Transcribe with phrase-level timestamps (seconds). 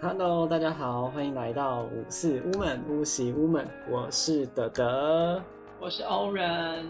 [0.00, 5.42] Hello，大家好，欢迎来到五四屋门屋喜屋门，我是德德，
[5.80, 6.86] 我是欧人。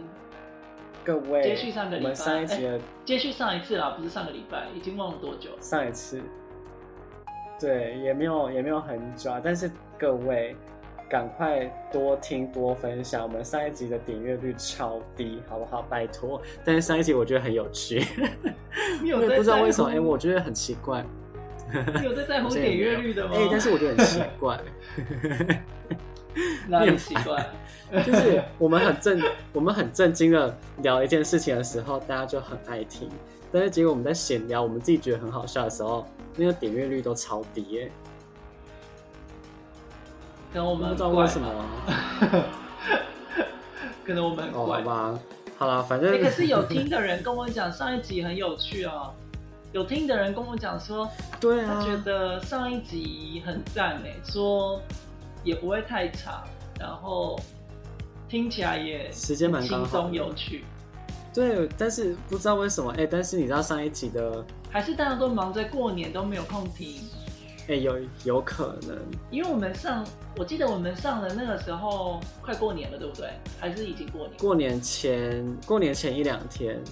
[1.02, 5.48] 各位，接续上个礼拜，我们上一集的 接续上一次啦，不是上个礼拜，已经忘了多久。
[5.58, 6.20] 上一次，
[7.58, 10.54] 对，也没有也没有很久啊，但是各位
[11.08, 15.80] 赶快多听多分享，我们上一集的点阅率超低，好不好？
[15.80, 16.38] 拜托。
[16.62, 18.04] 但是上一集我觉得很有趣，
[19.16, 21.02] 我也不知道为什么，哎，我觉得很奇怪。
[21.98, 23.32] 你 有在在乎点阅率的吗？
[23.34, 24.58] 哎，但是我觉得很奇怪，
[26.68, 27.46] 哪里奇怪？
[28.04, 29.20] 就是我们很正，
[29.52, 33.08] 我们很正经的聊一件事情的时候，大家就很爱听；
[33.50, 37.90] 但是结果我们在闲聊，我们自己觉得很好笑的时候，那个点阅率都超低耶。
[40.52, 41.48] 可能我们不知道为什么，
[44.04, 45.18] 可能我们很怪吧。
[45.56, 49.12] 好了，反正可是有听的人跟我讲，上一集很有趣哦。
[49.72, 54.80] 有听的人跟我讲说，对啊，他觉得上一集很赞诶，说
[55.44, 56.42] 也不会太长，
[56.80, 57.38] 然后
[58.28, 60.64] 听起来也时间蛮轻松有趣。
[61.34, 67.02] 对，但是不知道为什么，哎，但是你知道上一集的，还是大家都忙着过年都没有空听，
[67.68, 68.96] 哎，有有可能，
[69.30, 70.02] 因为我们上，
[70.38, 73.30] 我记得我们上的那个时候快过年了，对不对？
[73.60, 74.38] 还是已经过年？
[74.38, 76.82] 过年前，过年前一两天，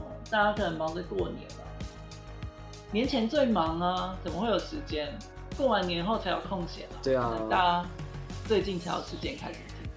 [0.00, 1.64] 哦，大家可能忙着过年了。
[2.94, 5.12] 年前最忙啊，怎么会有时间？
[5.56, 6.94] 过完年后才有空闲啊。
[7.02, 7.88] 对啊，大家
[8.46, 9.90] 最近才有时间开始听。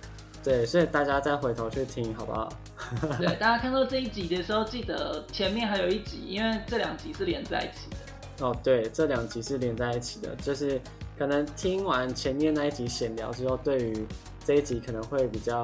[0.44, 2.50] 对，所以大家再回头去听，好不好？
[3.20, 8.48] 对，大家看到这一集的时候，记得前面还有一集，因为这两集是连在一起的。
[8.48, 10.82] 哦，对，这两集是连在一起的，就是
[11.20, 14.08] 可能听完前面那一集闲聊之后，对于
[14.44, 15.64] 这一集可能会比较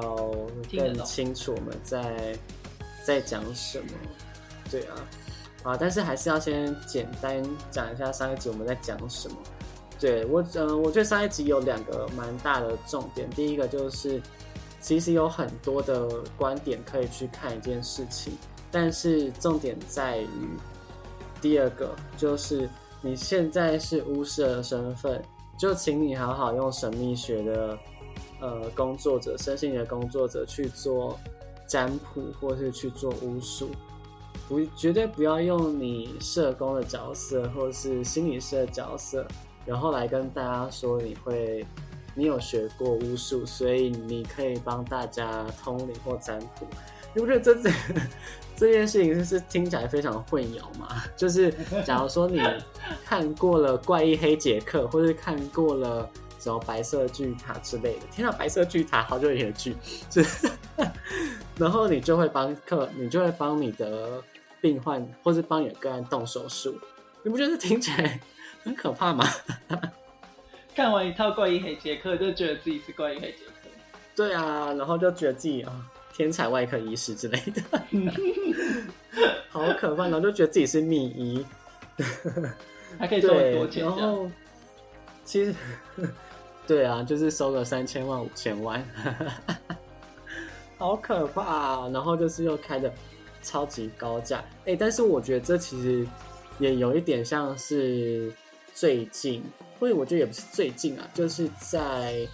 [0.70, 2.38] 更清楚我们在
[3.04, 3.86] 在讲什么。
[4.70, 4.94] 对啊。
[5.64, 9.36] 啊，但是还是要先简单讲一下上一集我们在讲什么。
[9.98, 13.28] 对我，嗯，我觉得上一集有两个蛮大的重点。
[13.30, 14.20] 第一个就是，
[14.78, 18.34] 其实有很多的观点可以去看一件事情，
[18.70, 20.28] 但是重点在于
[21.40, 22.68] 第二个，就是
[23.00, 25.22] 你现在是巫师的身份，
[25.56, 27.78] 就请你好好用神秘学的
[28.40, 31.18] 呃工作者、身心的工作者去做
[31.66, 33.70] 占卜，或是去做巫术。
[34.48, 39.26] 不，绝对不要用你社工的角色或是心理师的角色，
[39.64, 41.64] 然后来跟大家说你会，
[42.14, 46.66] 你有学过巫术，所以你可以帮大家通灵或占卜。
[47.14, 47.70] 你不觉得这这
[48.56, 51.02] 这件事情是听起来非常混淆吗？
[51.16, 51.52] 就是
[51.84, 52.40] 假如说你
[53.04, 59.74] 看过了《怪异黑杰克》，或者看过了什么《白色巨塔》之类的，听到《白色巨塔》好久以前的剧，
[60.10, 60.22] 就
[61.56, 64.22] 然后你就会帮客，你就会帮你的。
[64.64, 66.74] 病患，或是帮你的个案动手术，
[67.22, 68.18] 你不觉得听起来
[68.62, 69.28] 很可怕吗？
[70.74, 73.68] 看完一套怪异黑杰克，就觉得自己是怪异黑杰克。
[74.16, 75.70] 对啊，然后就觉得自己啊，
[76.14, 77.62] 天才外科医师之类的，
[79.52, 81.46] 好可怕，然后就觉得自己是秘医，
[82.98, 83.84] 还可以收很多钱。
[83.84, 84.30] 然后
[85.26, 85.54] 其实，
[86.66, 88.82] 对啊，就是收个三千万、五千万，
[90.78, 91.86] 好可怕。
[91.90, 92.90] 然后就是又开的。
[93.44, 96.04] 超级高价哎，但是我觉得这其实
[96.58, 98.32] 也有一点像是
[98.74, 99.42] 最近，
[99.78, 102.26] 或者我觉得也不是最近啊，就是在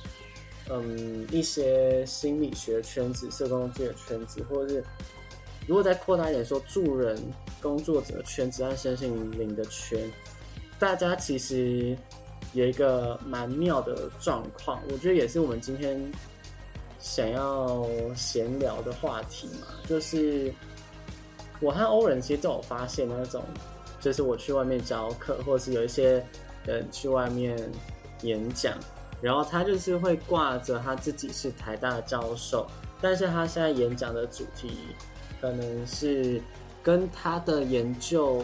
[0.71, 4.85] 嗯一些心理学圈子、社工这个圈子，或者是
[5.67, 7.19] 如果再扩大一点说助人
[7.61, 10.01] 工作者圈子按身心灵的圈，
[10.79, 11.97] 大家其实
[12.53, 16.01] 有一个蛮妙的状况，我觉得也是我们今天
[16.99, 20.53] 想要闲聊的话题嘛，就是。
[21.61, 23.45] 我和欧人其实都有发现那种，
[24.01, 26.25] 就是我去外面教课，或者是有一些
[26.65, 27.57] 人去外面
[28.23, 28.75] 演讲，
[29.21, 32.67] 然后他就是会挂着他自己是台大教授，
[33.01, 34.73] 但是他现在演讲的主题
[35.41, 36.41] 可能是
[36.83, 38.43] 跟他的研究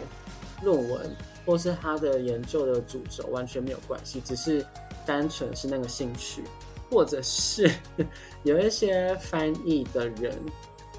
[0.63, 4.63] 论文或是他的研究的主轴完全没有关系，只是
[5.07, 6.45] 单纯是那个兴趣，
[6.91, 7.71] 或者是
[8.45, 10.39] 有一些翻译的人。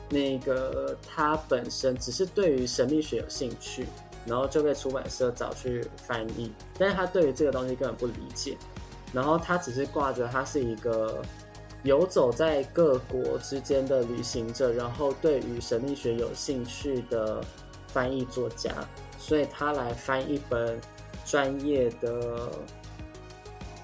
[0.09, 3.85] 那个他本身只是对于神秘学有兴趣，
[4.25, 8.57] 然后就被出版社找去翻译，但是他对于这个东西根本不理解，
[9.13, 11.21] 然后他只是挂着他是一个
[11.83, 17.43] 游走在各国之间的旅行者，然后对于神秘学有兴趣的
[17.87, 18.71] 翻译作家，
[19.19, 20.79] 所以他来翻一本
[21.25, 22.49] 专业的。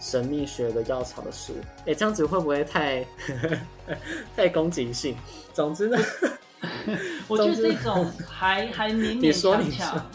[0.03, 1.53] 神秘学的药草的书，
[1.85, 3.07] 哎，这样子会不会太
[4.35, 5.15] 太攻击性？
[5.53, 5.97] 总之呢，
[7.29, 10.05] 我觉得这种还还勉勉强强，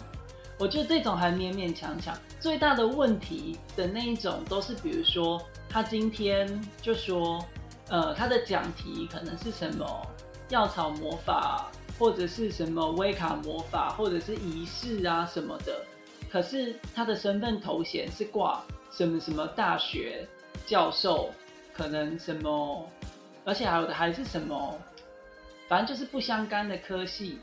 [0.59, 2.15] 我觉得这种还勉勉强强。
[2.39, 6.47] 最大的问题的那一种，都是比如说他今天
[6.83, 7.43] 就说，
[7.89, 10.07] 呃，他的讲题可能是什么
[10.51, 15.83] 药草魔法，或者是什么威卡魔法，或者是仪式啊什么的。
[16.31, 20.27] 可是他的身份头衔是挂什么什么大学
[20.67, 21.31] 教授，
[21.73, 22.89] 可能什么，
[23.45, 24.79] 而且还有的还是什么，
[25.69, 27.39] 反正就是不相干的科系，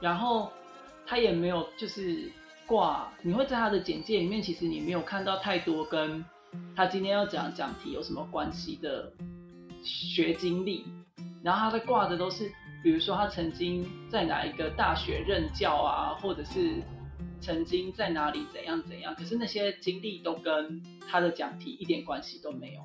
[0.00, 0.50] 然后。
[1.10, 2.30] 他也没有就是
[2.66, 6.22] 挂，你会在他的简介里面，其实你没有看到太多跟
[6.76, 9.10] 他今天要讲讲题有什么关系的
[9.82, 10.84] 学经历。
[11.42, 12.52] 然后他在挂的都是，
[12.82, 16.74] 比如说他曾经在哪一个大学任教啊，或者是
[17.40, 19.14] 曾经在哪里怎样怎样。
[19.14, 22.82] 可是那些经历都跟他的讲题一点关系都没有。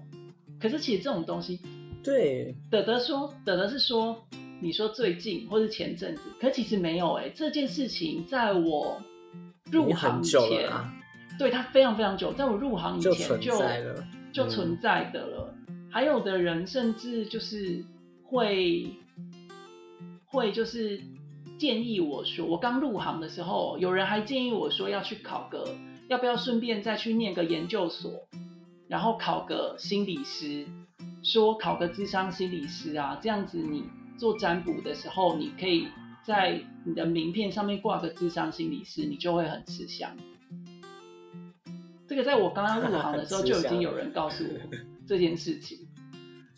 [0.59, 1.59] 可是其实这种东西，
[2.03, 4.25] 对，德德说，德德是说。
[4.61, 9.01] 你说最近或是前阵子，可其实没有哎，这件事情在我
[9.69, 10.69] 入行前，
[11.37, 13.51] 对它非常非常久，在我入行以前就
[14.31, 15.53] 就存在的了。
[15.91, 17.83] 还有的人甚至就是
[18.23, 18.89] 会
[20.27, 21.01] 会就是
[21.57, 25.75] 建议我说，我刚入行的时候，有人还建议我说要去考个，
[26.09, 28.27] 要不要顺便再去念个研究所，
[28.87, 30.65] 然后考个心理师，
[31.21, 33.83] 说考个智商心理师啊，这样子你。
[34.15, 35.87] 做占卜的时候，你可以
[36.23, 40.15] 在你的名片上面挂个智商心理师，你就会很吃香。
[42.07, 44.77] 这个在我刚刚入行的时候就已经有人告诉我
[45.07, 45.79] 这件事情。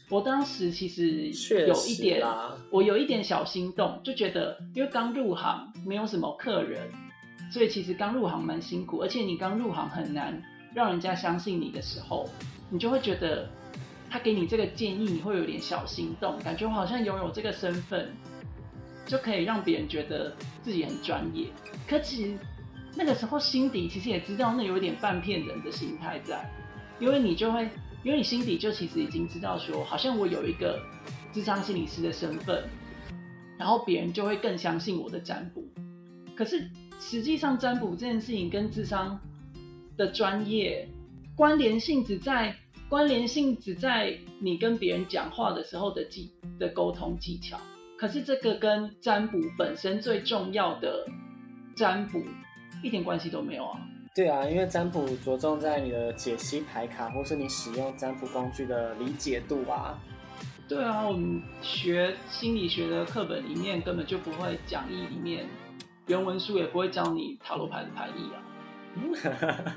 [0.09, 1.31] 我当时其实
[1.67, 2.25] 有一点，
[2.69, 6.87] 我有一点小心动，就觉得因为刚入行没有什么客人，
[7.51, 10.41] 所以其实刚入行蛮辛苦，而且你刚入行很难
[10.73, 12.29] 让人家相信你的时候，
[12.69, 13.47] 你就会觉得。
[14.07, 18.07] 他给你这个建议，你会有点小心动，感觉我好像拥有这个身份，
[19.05, 21.47] 就可以让别人觉得自己很专业。
[21.85, 22.37] 可其实
[22.95, 26.49] 那个时候心底其实也知道，那有点半骗人的心态在，
[26.97, 27.67] 因为你就会，
[28.05, 30.79] 因为你心底就其实已经知道说，好像我有一个
[31.33, 32.63] 智商心理师的身份，
[33.57, 35.67] 然后别人就会更相信我的占卜。
[36.35, 36.69] 可是
[36.99, 39.19] 实际上占卜这件事情跟智商
[39.97, 40.87] 的专业
[41.35, 42.55] 关联性只在。
[42.87, 47.59] 关联性只在你跟别人讲话的时候的技的沟通技巧，
[47.97, 51.07] 可是这个跟占卜本身最重要的
[51.75, 52.21] 占卜
[52.83, 53.81] 一点关系都没有啊。
[54.15, 59.99] 对啊，因为占卜着重在你的解析牌卡，或是你使用占卜工具的理解度啊。
[60.69, 65.45] 对啊，我们学心理学的课本里面根本就不会讲义里面
[66.07, 68.39] 原文书也不会教你塔罗牌的牌意啊。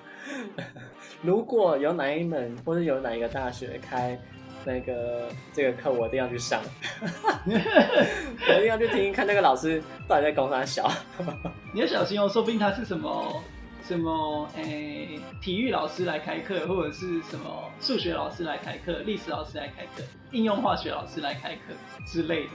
[1.21, 4.17] 如果有哪一门或者有哪一个大学开
[4.65, 6.63] 那个这个课，我一定要去上。
[7.45, 10.89] 我一定要去听听看那个老师到底在讲啥小。
[11.75, 13.43] 你要小心哦，说不定他是什么
[13.89, 21.73] 什么诶，体育老师来开课，或者是什么数学老师来开课，历史老师来开课，应用化学老师来开课
[22.07, 22.51] 之类的。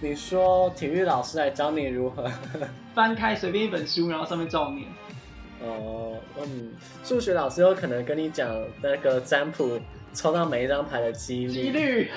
[0.00, 2.30] 你说体育老师来教你如何
[2.94, 4.88] 翻开随便一本书，然后上面照念。
[5.60, 6.72] 哦，嗯，
[7.04, 8.48] 数学老师有可能跟你讲
[8.80, 9.78] 那个占卜
[10.14, 12.10] 抽到每一张牌的几率，几率，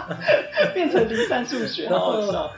[0.74, 2.52] 变成离散数学，好好笑。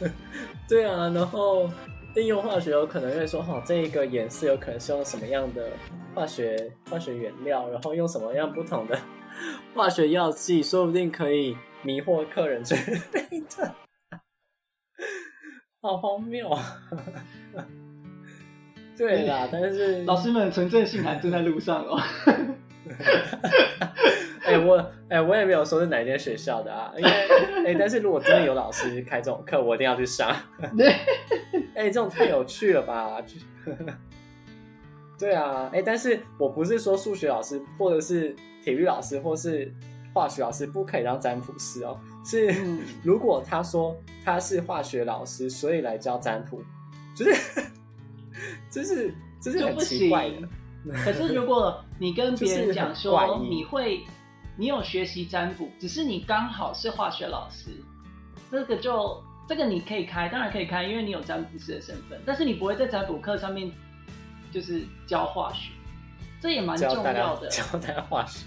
[0.66, 1.70] 对啊，然后
[2.16, 5.68] 应用化学有可能会说，哦，这一个颜色有可能是用什么样的
[6.14, 8.98] 化学化学原料，然后用什么样不同的
[9.74, 12.98] 化学药剂，说不定可以迷惑客人之类
[13.54, 13.74] 的，
[15.82, 16.82] 好荒谬啊！
[18.96, 22.00] 对啦，但是老师们纯正信函正在路上哦。
[24.46, 27.10] 哎，我哎，我也没有说是哪间学校的啊，因为
[27.66, 30.34] 哎，但是如果真的有老师开这种课，我一定要去上。
[31.76, 33.22] 哎，这种太有趣了吧？
[35.18, 39.72] 对啊，哎，但是我不是说数学老师或者是体育老师或是
[40.12, 42.52] 化学老师不可以当占卜师哦，是
[43.04, 46.60] 如果他说他是化学老师，所以来教占卜，
[47.14, 47.62] 就是。
[48.70, 50.46] 就是这是很奇怪的。
[51.02, 54.02] 可是如果你跟别人讲说你会，
[54.58, 57.70] 你有学习占卜，只是你刚好是化学老师，
[58.50, 62.20] 这个就这个你可以开，当然可以开，因为你有占卜师的身份。
[62.26, 63.70] 但是你不会在占卜课上面
[64.52, 65.70] 就是教化学，
[66.40, 67.48] 这也蛮重要的。
[67.50, 68.44] 教大家化学。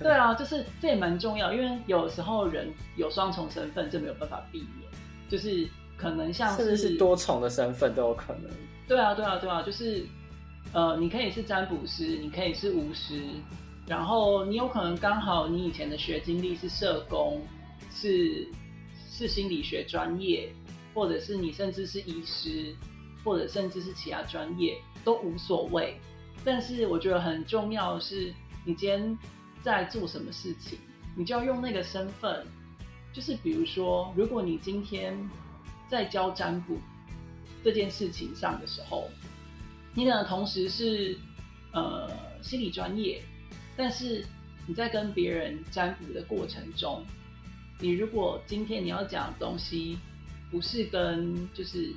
[0.00, 4.90] 对啊，就是这也蛮重要，因为有时候人有双重身份，这没有办法避免，
[5.28, 8.50] 就是可能像是多重的身份都有可能。
[8.88, 10.04] 对啊，对啊，对啊，就是，
[10.72, 13.22] 呃，你可以是占卜师，你可以是巫师，
[13.86, 17.40] 然后你有可能刚好你以前的学经历是社工，
[17.94, 18.48] 是
[19.16, 20.52] 是心理学专业，
[20.92, 22.74] 或者是你甚至是医师，
[23.22, 25.96] 或者甚至是其他专业都无所谓。
[26.44, 29.16] 但是我觉得很重要的是，你今天
[29.62, 30.76] 在做什么事情，
[31.16, 32.44] 你就要用那个身份。
[33.12, 35.16] 就是比如说，如果你今天
[35.88, 36.76] 在教占卜
[37.62, 39.08] 这件事情上的时候，
[39.94, 41.16] 你可能同时是
[41.72, 42.10] 呃
[42.42, 43.22] 心理专业，
[43.76, 44.26] 但是
[44.66, 47.06] 你在跟别人占卜的过程中，
[47.84, 49.98] 你如果今天你要讲的东西
[50.50, 51.92] 不是跟就是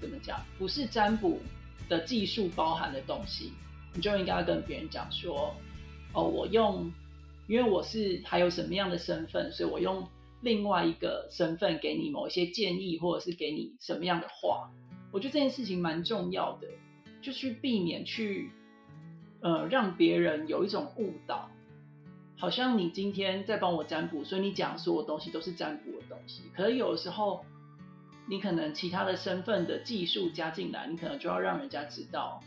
[0.00, 1.40] 怎么讲，不是占卜
[1.88, 3.50] 的技术包含的东西，
[3.92, 5.52] 你就应该要跟别人讲说，
[6.12, 6.88] 哦，我用，
[7.48, 10.06] 因为我是还有什么样的身份，所以我用。
[10.42, 14.68] 另外一个身份给你某一些建议，或者是给你什么样的话，
[15.12, 16.66] 我觉得这件事情蛮重要的，
[17.20, 18.50] 就去避免去，
[19.40, 21.48] 呃，让别人有一种误导，
[22.42, 26.42] 好像你今天在帮我占卜，所以你讲所有东西都是占卜的东西。
[26.52, 27.44] 可是有时候，
[28.26, 32.42] 你可能其他的身份的技术加进来，你可能就要让人家知道。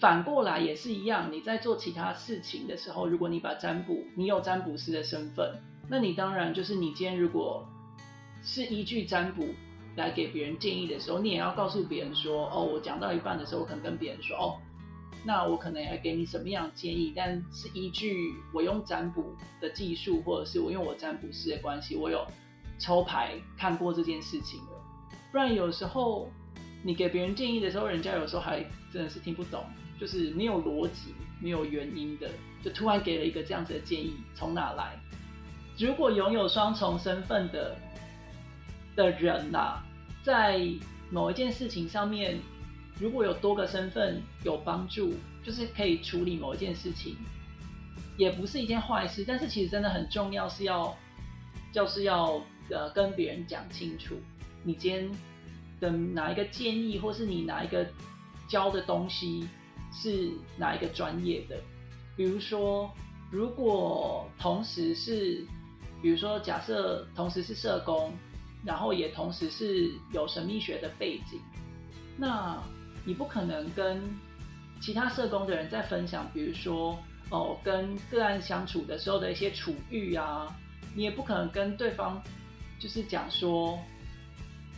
[0.00, 5.54] 反过来也是一样，你在做其他事情的时候，如果你把占卜，你有占卜师的身份。
[5.88, 7.64] 那你当然就是你今天如果
[8.42, 9.46] 是依据占卜
[9.94, 14.58] 来给别人建议的时候，你也要告诉别人说，哦，我讲到一半的时候，我可能跟别人说，哦，
[15.26, 22.24] 那我可能要给你什么样的建议，但是依据我用占卜的技术，或者是我用我占卜师的关系，我有
[22.78, 24.72] 抽牌看过这件事情的，
[25.32, 26.30] 不然有时候
[26.84, 29.64] 你给别人建议的时候，人家有时候还真的是听不懂，
[29.98, 32.30] 就是没有逻辑、没有原因的，
[32.62, 34.96] 就突然给了一个这样子的建议，从哪来？
[35.76, 37.76] 如果拥有双重身份的
[38.94, 39.80] 的人呐，
[40.22, 40.60] 在
[41.10, 42.38] 某一件事情上面，
[42.98, 47.16] 如果有多个身份有帮助，就是可以处理某一件事情，
[48.16, 49.24] 也不是一件坏事。
[49.26, 50.96] 但是其实真的很重要，是要
[51.72, 54.16] 就是要呃跟别人讲清楚，
[54.62, 55.10] 你今天
[55.78, 57.86] 的哪一个建议，或是你哪一个
[58.48, 59.46] 教的东西
[59.92, 61.56] 是哪一个专业的。
[62.16, 62.90] 比如说，
[63.30, 65.44] 如果同时是
[66.00, 68.12] 比如说，假设同时是社工，
[68.64, 71.38] 然后也同时是有神秘学的背景，
[72.16, 72.62] 那
[73.06, 74.02] 你不可能跟
[74.82, 76.98] 其他社工的人在分享，比如说
[77.30, 80.54] 哦，跟个案相处的时候的一些处遇啊，
[80.94, 82.22] 你也不可能跟对方
[82.78, 83.78] 就是讲说，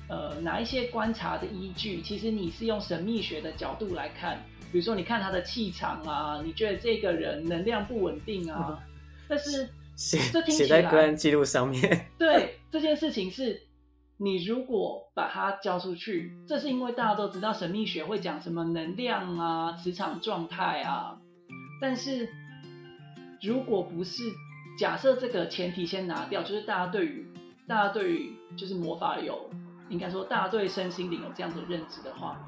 [0.09, 8.79] 呃，哪一些观察的依据，其实你是用神秘学的角度来看，比如说你看他的气场啊，你觉得这个人能量不稳定啊，
[9.27, 9.69] 但是。
[9.97, 10.17] 写
[10.47, 12.07] 写在个案记录上面。
[12.17, 13.61] 对这件事情是，
[14.19, 21.19] 你如果把它交出去，这是因为大家都知道神秘学会讲什么能量啊、磁场状态啊。
[21.81, 22.29] 但是，
[23.41, 24.25] 如果不是
[24.79, 27.27] 假设这个前提先拿掉，就是大家对于
[27.67, 29.49] 大家对于就是魔法有，
[29.89, 32.45] 应该说大家对身心灵有这样的认知的话，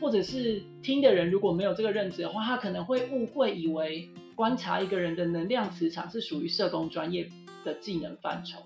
[0.00, 4.10] 或者是听的人如果没有这个认知的话，他可能会误会以为。
[4.34, 7.30] 观察一个人的能量磁场是属于社工专业
[7.66, 8.60] 的技能范畴，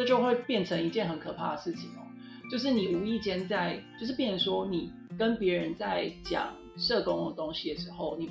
[0.00, 2.00] 这就会变成一件很可怕的事情哦。
[2.50, 8.30] 就是你无意间在，就是变成说你跟别人在讲社工的东西的时候，你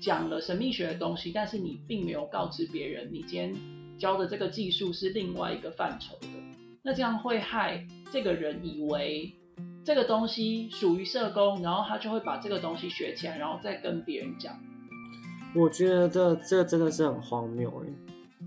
[0.00, 3.54] 讲了神秘学的东西，但是你并没有告知别人，你今天
[3.96, 6.26] 教的这个技术是另外一个范畴的。
[6.82, 9.32] 那这样会害这个人以为
[9.84, 14.52] 这个东西属于社工，然后他就会把这个东西学起来，然后再跟别人讲。
[15.54, 17.88] 我觉得这这真的是很荒谬哎，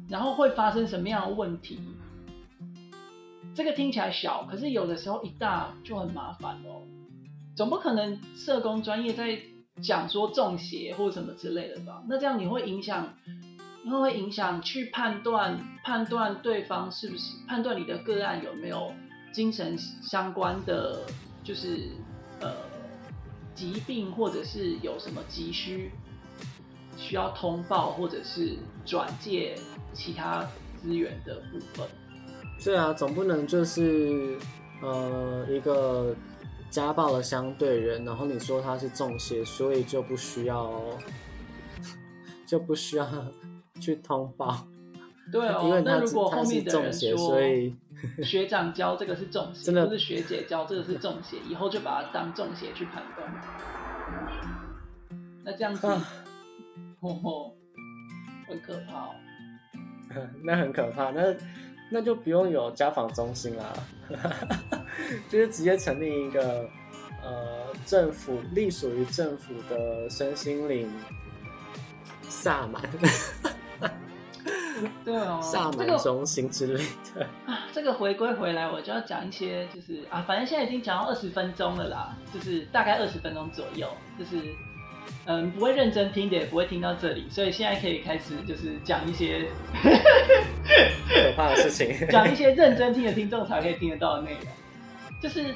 [0.10, 1.80] 然后会发生什么样的问题？
[3.58, 6.84] 这个听起来小，可是有的时候一大就很麻烦哦。
[7.56, 9.40] 总不可能社工专业在
[9.82, 12.04] 讲说中邪或什么之类的吧？
[12.08, 13.16] 那这样你会影响，
[13.84, 18.94] 会会影响去判断判断对方是不是判断你的个案有没有
[19.34, 21.02] 精神相关的，
[21.44, 21.90] 就是
[22.40, 22.54] 呃
[23.56, 25.92] 疾病或者是有什么急需？
[26.96, 29.56] 需要通报或者是转借
[29.94, 30.48] 其他
[30.80, 31.88] 资源的部分。
[32.64, 34.38] 对啊，总不能就是
[34.82, 36.14] 呃一个
[36.70, 40.82] 家暴的相对人，然后你说他是中邪，所以就不需要
[42.46, 43.08] 就不需要
[43.80, 44.68] 去通报。
[45.32, 47.40] 对哦，因为那如果后面的人说
[48.22, 53.32] 学长教这个是中邪，真的是学姐教这个是中邪，以后就把它当中邪去判断。
[55.46, 55.88] 那这样子。
[57.00, 57.54] 哦，
[58.48, 59.16] 很可怕哦。
[60.44, 61.34] 那很可怕，那
[61.90, 63.74] 那就不用有家访中心啦，
[65.30, 66.70] 就是直接成立一个
[67.24, 70.92] 呃政府隶属于政府的身心灵
[72.24, 72.82] 萨满。
[75.04, 76.84] 对哦，萨满中心之类
[77.16, 77.66] 的啊。
[77.74, 83.90] 这个回归回来，我就要讲一些，就是啊，反正现在已经讲到二十分钟了啦，就是大概二十分钟左右，
[84.20, 84.38] 就是
[85.26, 89.48] 嗯，不会认真听的也不会听到这里，所以现在可以开始就是讲一些
[89.82, 94.42] 可怕的事情， 讲一些认真听的听众才可以听得到的内容，
[95.22, 95.54] 就是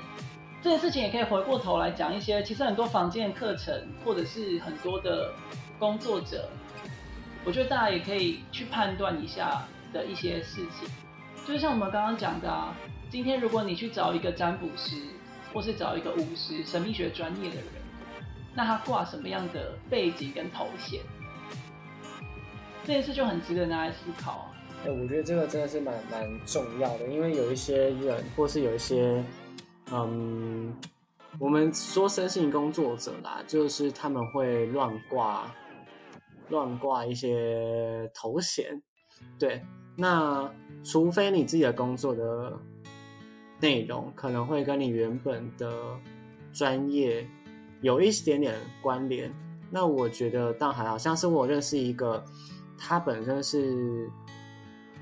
[0.62, 5.34] 这件事情也可以回过头来讲一些，其实很多房间课程或者是很多的
[5.80, 6.50] 工作者。
[7.44, 10.88] 我觉得大家也可以去判断一下的一些事情，
[11.48, 12.76] 就是像我们刚刚讲的啊，
[13.10, 14.98] 今天如果你去找一个占卜师，
[15.52, 17.66] 或是找一个巫师、神秘学专业的人，
[18.54, 21.02] 那他挂什么样的背景跟头衔，
[22.86, 24.52] 这件事就很值得拿来思考啊。
[24.86, 29.24] 哎，我觉得这个真的是蛮蛮重要的，因为有一些人，或是有一些，
[29.92, 30.76] 嗯，
[31.40, 35.52] 我们说生性工作者啦，就是他们会乱挂。
[36.50, 38.82] 乱挂一些头衔，
[39.40, 39.64] 对，
[39.96, 40.54] 那
[40.84, 42.60] 除非你自己的工作的
[43.62, 45.72] 内容可能会跟你原本的
[46.52, 47.26] 专业
[47.82, 49.34] 有一点点关联，
[49.70, 52.24] 那我觉得倒还好像是我认识一个，
[52.78, 54.10] 他本身是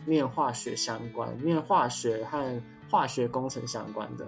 [0.05, 4.27] 念化学相关，念化学和化学工程相关的，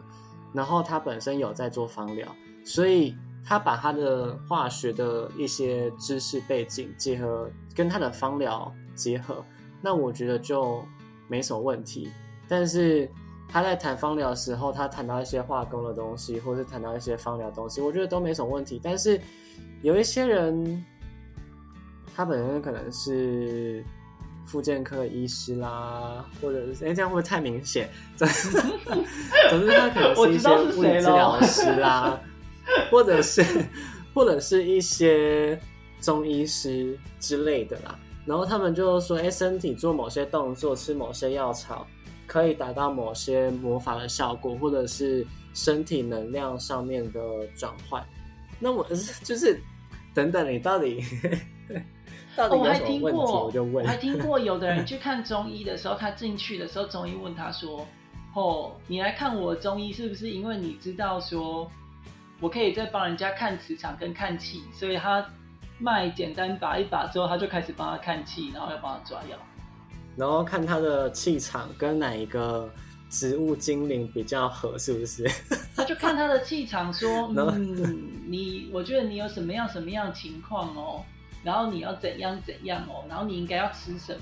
[0.53, 2.27] 然后他本身有在做芳疗，
[2.63, 3.15] 所以。
[3.43, 9.43] 他把他的化学的一些知识背景结合，跟他的方疗结合，
[9.81, 10.79] 那我觉得就
[11.27, 12.11] 没什么问题。
[12.47, 13.09] 但是
[13.51, 18.79] 他在谈芳疗的时候，他谈到一些化工的东西，或是谈到一些芳疗东西，我觉得都没什么问题。
[18.81, 19.19] 但是
[19.81, 20.85] 有一些人，
[22.15, 23.83] 他本身可能是
[24.45, 27.89] 复健科医师啦，或者是哎，这样会不会太明显？
[28.15, 32.19] 总之，他可能是一些物理治疗师啦。
[32.89, 33.43] 或者是，
[34.13, 35.59] 或者是一些
[35.99, 41.85] 中医师之类的啦，然后他们就说：“哎，身体做某些动作，吃某些药草，
[42.31, 47.19] 可以达到某些魔法的效果，或者是身体能量上面的
[47.57, 48.01] 转换。”
[48.57, 48.87] 那我
[49.21, 49.59] 就是
[50.13, 51.03] 等等，你到底
[52.37, 53.33] 到底有什么问题？
[53.33, 53.85] 我就问。
[53.85, 57.85] 还听过有的人去看中医的时候，他进去的时候，中医问他说
[58.33, 61.69] ：“哦，你来看我中医，是不是因为你知道说？”
[62.39, 65.23] 我可以再帮人家看磁场跟看气，所以他
[65.77, 69.37] 脉简单把一把之后，他就开始帮他看气，然后要帮他抓药，
[70.15, 72.69] 然后看他的气场跟哪一个
[73.09, 75.29] 植物精灵比较合，是不是？
[75.75, 81.03] 他就看他的气场说， 嗯，你我觉得你有什么样什么样情况哦，
[81.43, 84.21] 然后你要怎样怎样哦，然后你应该要吃什么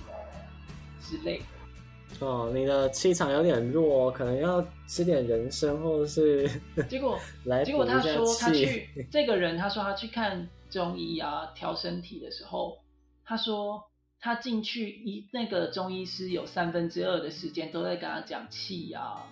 [1.02, 2.26] 之类的。
[2.26, 6.50] 哦，你的气场有点弱，可能要吃点人参，或者是
[6.90, 12.80] 结果 来结果他说他去这个人，他说他去看中医啊，调身体的时候，
[13.24, 13.84] 他说
[14.20, 19.26] 他进去一那个中医师有三分之二的时间都在跟他讲气啊，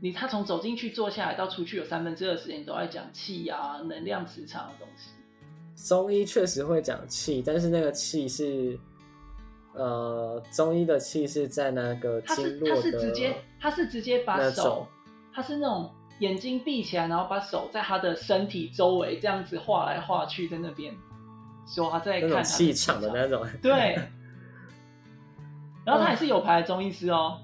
[0.00, 5.10] 你他从走进去坐下来到出去有三分之二时间都在讲气啊，能量磁场的东西。
[5.88, 8.78] 中医确实会讲气，但是那个气是。
[9.76, 14.86] 呃，中医的气是在那个经络的，他是直接，他是直接把手，
[15.32, 15.90] 他是那种
[16.20, 20.94] 眼睛闭起来，然后把手在他的身体周围这样子画来画去，在那边
[21.66, 23.98] 说他在看气场的那种，对。
[25.84, 27.38] 然后他也是有牌的中医师哦，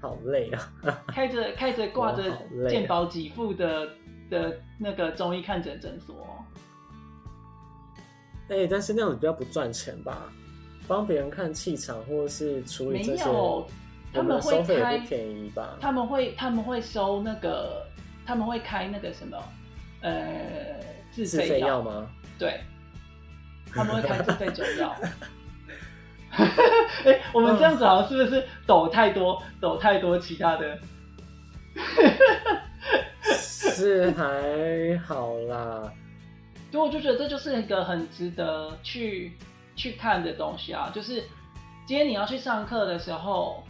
[0.00, 0.72] 好累啊！
[1.08, 2.30] 开着开着挂着
[2.68, 3.88] 健保给付的
[4.30, 6.14] 的那个中医看诊诊所。
[8.48, 10.32] 哎，但是那样子比较不赚钱吧？
[10.86, 13.24] 帮别人看气场或者是处理这些，
[14.12, 15.76] 他们收费也不便宜吧？
[15.80, 17.84] 他们会他们会收那个，
[18.24, 19.36] 他们会开那个什么
[20.06, 22.08] 呃自费药吗？
[22.38, 22.60] 对，
[23.72, 24.94] 他们会开自费酒药。
[27.04, 30.78] 哎，我们这样子好像是不是抖太多抖太多其他的？
[33.22, 35.92] 是还好啦。
[36.70, 39.32] 所以我就觉得这就是一个很值得去
[39.74, 40.90] 去看的东西啊！
[40.94, 41.22] 就是
[41.86, 43.64] 今天你要去上课的时候，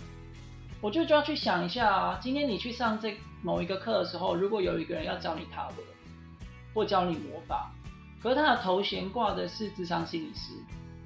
[0.81, 2.19] 我就就要去想一下啊。
[2.21, 5.85] 今天你去上这某一个课的时候，如果有一个人要教你塔罗
[6.77, 7.73] 或教你魔法，
[8.23, 10.53] 可是他的头衔挂的是智商心理师，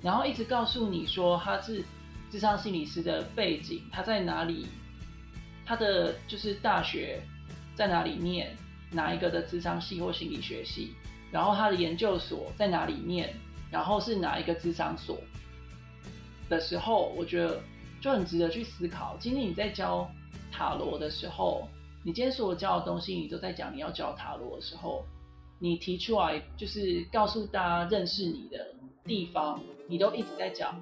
[0.03, 1.85] 然后一直告诉你说他是
[2.29, 4.67] 智商心理师的背景，他在哪里，
[5.65, 7.23] 他的就是大学
[7.77, 8.57] 在哪里念
[8.91, 10.93] 哪一个的智商系或心理学系。
[11.31, 13.33] 然后他的研究所在哪里念？
[13.71, 15.17] 然后是哪一个智商所
[16.49, 17.61] 的时候，我觉得
[18.01, 19.17] 就很值得去思考。
[19.21, 20.11] 今天你在教
[20.51, 21.69] 塔罗的时候，
[22.03, 25.05] 你今天所教的东西，你都在讲你要教塔罗的时候，
[25.63, 30.81] 你提出来就是告诉大家认识你的地方，你都一直在讲，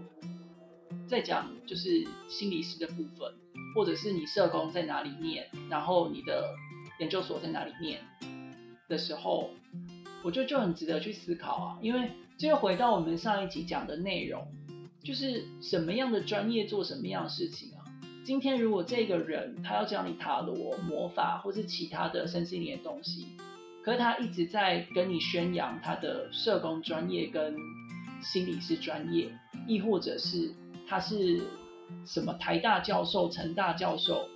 [1.08, 3.34] 在讲就是心理师的部分，
[3.74, 6.54] 或者是你社工在哪里念，然后你的
[7.00, 8.00] 研究所在哪里念
[8.86, 9.50] 的时候，
[10.22, 11.78] 我觉得就很值得去思考啊。
[11.82, 14.46] 因为这又回到我们上一集讲的内容，
[15.02, 17.82] 就是什么样的专业做什么样的事情啊。
[18.24, 23.26] 今天如果这个人他要教你塔罗、魔法或是其他的身心灵的东西。
[23.88, 27.56] 可是他一直在跟你宣扬他的社工专业跟
[28.20, 29.30] 心理师专业，
[29.66, 30.52] 亦或者是
[30.86, 31.42] 他是
[32.04, 34.28] 什么台大教授、成大教授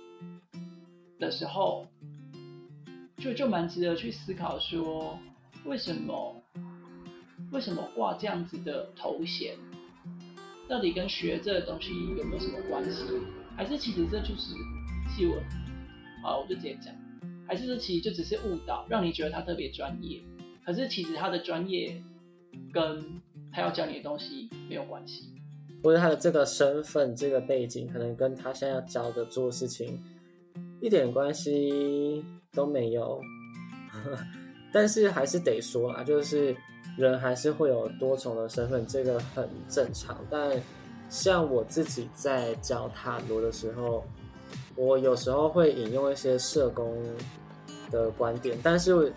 [1.19, 1.85] 的时候，
[3.17, 5.19] 就就蛮值得去思考说，
[5.65, 6.41] 为什么
[7.51, 9.55] 为什么挂这样子的头衔，
[10.67, 13.03] 到底跟学这个东西有没有什么关系？
[13.55, 14.55] 还是其实这就是
[15.15, 15.39] 新闻？
[16.23, 16.91] 好，我就直接讲。
[17.45, 20.21] 还是说，其实就只是误导，让你觉得他特别专业，
[20.65, 22.01] 可是其实他的专业
[22.71, 23.03] 跟
[23.51, 25.29] 他要教你的东西没有关系，
[25.83, 30.01] 或者他的这个身份、这个背景，可能跟他现在要教的做事情
[30.81, 33.21] 一点关系都没有。
[34.71, 36.55] 但是还是得说啦，就是
[36.97, 40.17] 人还是会有多重的身份，这个很正常。
[40.29, 40.59] 但
[41.09, 44.03] 像我自己在教塔罗的时候。
[44.75, 46.97] 我有时候会引用一些社工
[47.91, 49.13] 的观点，但是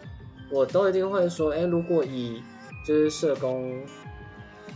[0.51, 2.42] 我都一定会说，哎，如果以
[2.87, 3.83] 就是社工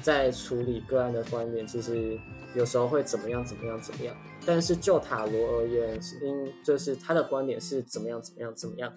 [0.02, 2.18] 在处理个案的观点，其实
[2.54, 4.16] 有时候会怎么样怎么样怎么样。
[4.46, 8.90] 但是就塔罗而言，因就是他的观点是怎么样怎么样怎么样。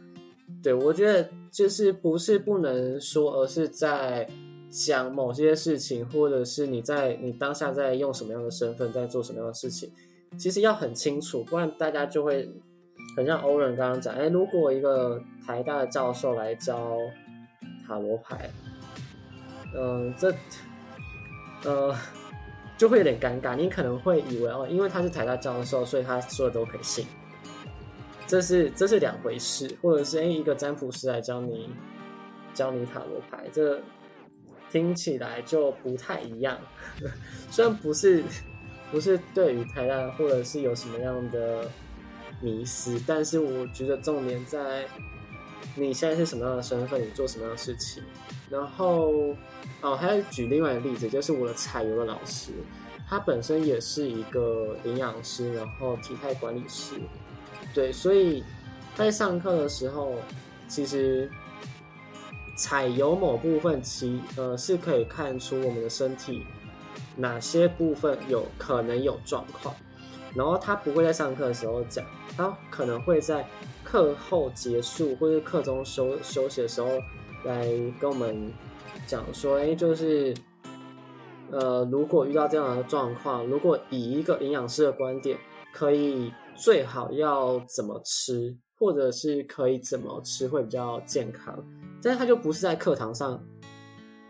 [0.62, 4.26] 对我觉得就是不是不能说，而是在
[4.72, 9.92] 想某些事情，或者是你在你当下在用什么样的身份在做什么样的事情。
[10.38, 12.50] 其实要很清楚，不然大家就会
[13.16, 16.98] 很像欧仁刚刚讲，哎，如果一个台大的教授来教
[17.88, 18.50] 塔罗牌，
[19.76, 20.34] 嗯，这，
[21.64, 21.96] 呃，
[22.78, 23.56] 就会有点尴尬。
[23.56, 27.06] 你可能会以为哦，因为他是台大教授，所以他说的都可以信，
[28.28, 29.78] 这是这是两回事。
[29.82, 31.70] 或者是哎，一个占卜师来教你
[32.54, 33.82] 教你塔罗牌，这
[34.72, 36.58] 听起来就不太一样。
[37.50, 38.24] 虽然不是。
[38.94, 41.68] 不是对于台大或者是有什么样的
[42.40, 44.86] 迷失，但是我觉得重点在
[45.76, 48.04] 你现在是什么样的身份，你做什么样的事情。
[48.52, 49.36] 然后
[49.82, 52.52] 哦，还要举另外一个例子，就是我的彩油的老师，
[53.10, 56.94] 他本身也是一个营养师，然后体态管理师。
[57.74, 58.44] 对，所以
[58.94, 60.18] 在上课的时候，
[60.68, 61.28] 其实
[62.56, 66.46] 彩油某部分其呃是可以看出我们的身体。
[67.16, 69.76] 哪些部分有可能有状况，
[70.34, 72.04] 然后他不会在上课的时候讲，
[72.36, 73.48] 他可能会在
[73.84, 76.88] 课后结束或者课中休休息的时候
[77.46, 77.68] 来
[78.00, 78.52] 跟我们
[79.06, 80.34] 讲说，哎，就是，
[81.52, 85.38] 呃，如果遇到这样的状况，如果以一个营养师的观点，
[85.72, 91.64] 可以最好要怎么吃，或者是可以怎么吃会比较健康，
[92.02, 93.40] 但是他就不是在课堂上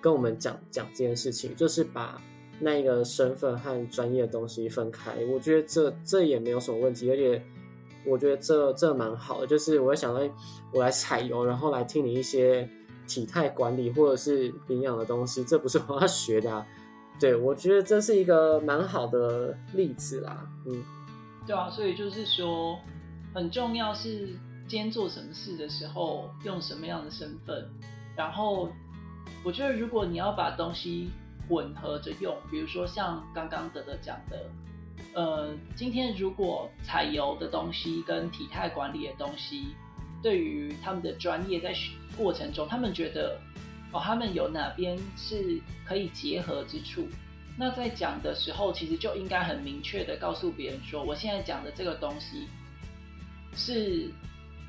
[0.02, 2.22] 跟我们讲讲这件事情，就是把。
[2.60, 7.44] 那个身份和专业的东西分开，我觉得这这也没有什么问题，而且
[8.06, 9.48] 我觉得这这蛮好的。
[9.48, 10.22] 就是我想到，
[10.72, 12.70] 我来采油，然后来听你一些
[13.08, 16.50] 体态管理或者是营养的东西，这不是我要学的。
[16.54, 16.66] 啊。
[17.20, 20.48] 对，我觉得这是一个蛮好的例子啦。
[20.66, 20.84] 嗯，
[21.46, 22.80] 对啊，所以就是说，
[23.34, 24.28] 很重要是
[24.68, 27.70] 今天做什么事的时候用什么样的身份。
[28.16, 28.70] 然后，
[29.44, 31.10] 我觉得如果你要把东西。
[31.50, 34.46] 混合着用，比如说像刚刚德德讲的，
[35.14, 39.76] 呃，今天如果采油的东西跟体态管理的东西，
[40.22, 41.76] 对于他们的专业在
[42.16, 43.38] 过程中，他们觉得
[43.92, 47.08] 哦，他们有哪边是可以结合之处，
[47.58, 52.48] 那在讲的时候，其实就应该很明确的告诉别人说，我现在讲的这个东西
[53.54, 54.10] 是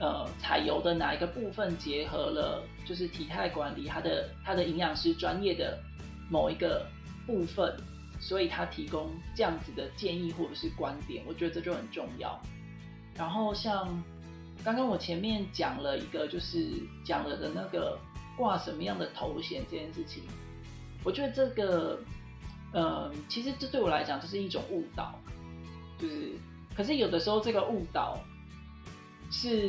[0.01, 5.79] 呃采油的哪一个部分结合了，就是体态管理，他的他的营养师专业的。
[6.31, 6.87] 某一个
[7.27, 7.77] 部分，
[8.21, 12.41] 所以他提供这样子的建议或者是观点，我觉得这就很重要。
[13.15, 14.03] 然后像
[14.65, 16.67] 刚刚我前面讲了一个，就是
[17.05, 17.99] 讲了的那个
[18.37, 20.23] 挂什么样的头衔这件事情，
[21.05, 21.99] 我觉得这个，
[22.73, 25.19] 嗯，其实这对我来讲就是一种误导，
[25.99, 26.33] 就是，
[26.75, 28.19] 可是有的时候这个误导
[29.31, 29.69] 是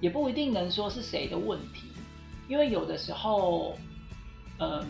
[0.00, 1.88] 也不一定能说是谁的问题，
[2.48, 3.76] 因为有的时候。
[4.58, 4.86] 嗯，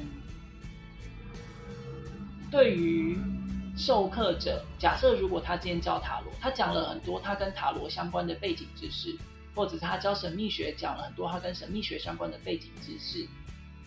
[2.50, 3.18] 对于
[3.76, 9.16] 授课者，假设如果他今天教塔罗，他讲了很多他跟塔罗相关的背景知识，
[9.54, 13.26] 或者是他教神秘学讲了很多他跟神秘学相关的背景知识，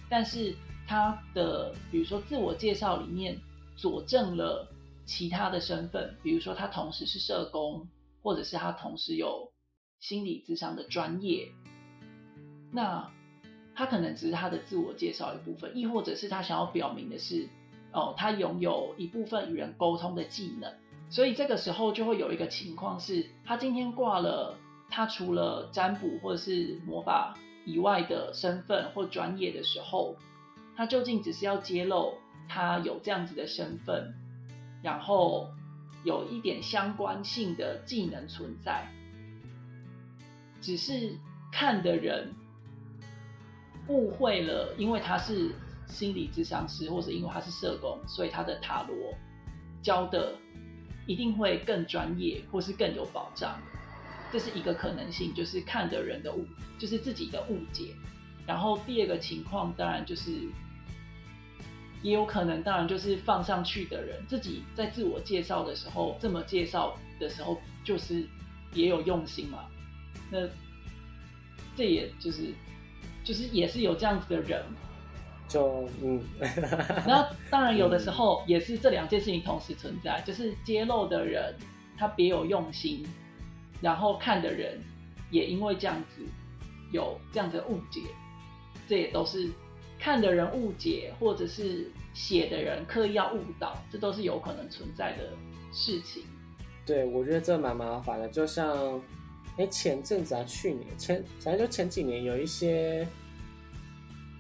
[0.09, 0.55] 但是
[0.87, 3.39] 他的比如说自我介绍里面
[3.75, 4.67] 佐证了
[5.05, 7.87] 其他的身份，比如说他同时是社工，
[8.21, 9.51] 或者是他同时有
[9.99, 11.51] 心理智商的专业，
[12.71, 13.09] 那
[13.79, 17.47] 他可能只是他的自我介绍一部分，亦或者是他想要表明的是，
[17.93, 20.69] 哦，他拥有一部分与人沟通的技能，
[21.09, 24.57] 所以这个时候就会有一个情况是，他今天挂了
[24.89, 30.17] 他除了占卜或者是魔法以外的身份或专业的时候。
[30.75, 32.13] 他究竟只是要揭露
[32.47, 34.13] 他有这样子的身份，
[34.81, 35.49] 然后
[36.05, 38.87] 有一点相关性的技能存在，
[40.61, 41.17] 只是
[41.51, 42.33] 看的人
[43.89, 45.51] 误会了，因为他是
[45.87, 48.95] 心理智商师，或者因为他是社工，所以他的塔罗
[49.83, 50.33] 教的
[51.05, 53.59] 一定会更专业，或是更有保障。
[54.31, 56.45] 这是一个可能性，就是看的人的误，
[56.77, 57.93] 就是自己的误解。
[58.47, 60.31] 然后第二个情况，当然就是。
[62.01, 68.25] 也有可能，当然就是放上去的人自己在自我介绍的时候，这么介绍的时候，就是
[68.73, 69.65] 也有用心嘛。
[70.31, 70.47] 那
[71.75, 72.53] 这也就是，
[73.29, 74.65] 就是也是有这样子的人。
[75.47, 76.19] 就嗯，
[77.05, 81.53] 那当然有的时候也是这两件事情同时存在，就是揭露的人
[81.95, 83.05] 他别有用心，
[83.81, 84.81] 然后看的人
[85.29, 86.23] 也因为这样子
[86.91, 88.01] 有这样的误解，
[88.87, 89.47] 这也都是。
[90.01, 95.33] 看的人误解，或者是写的人刻意要误导，这都是有可能存在的
[95.73, 96.23] 事情。
[96.85, 98.29] 对，我觉得这蛮麻烦的。
[98.29, 99.01] 就像，
[99.59, 103.07] 哎，前阵子啊，去年前，反正就前几年，有一些，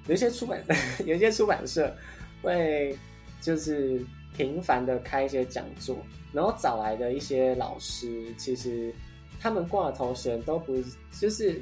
[0.07, 0.63] 有一些出版，
[1.05, 1.95] 有一些出版社
[2.41, 2.97] 会
[3.39, 4.03] 就是
[4.35, 5.97] 频繁的开一些讲座，
[6.33, 8.91] 然后找来的一些老师，其实
[9.39, 10.75] 他们挂的头衔都不
[11.19, 11.61] 就是。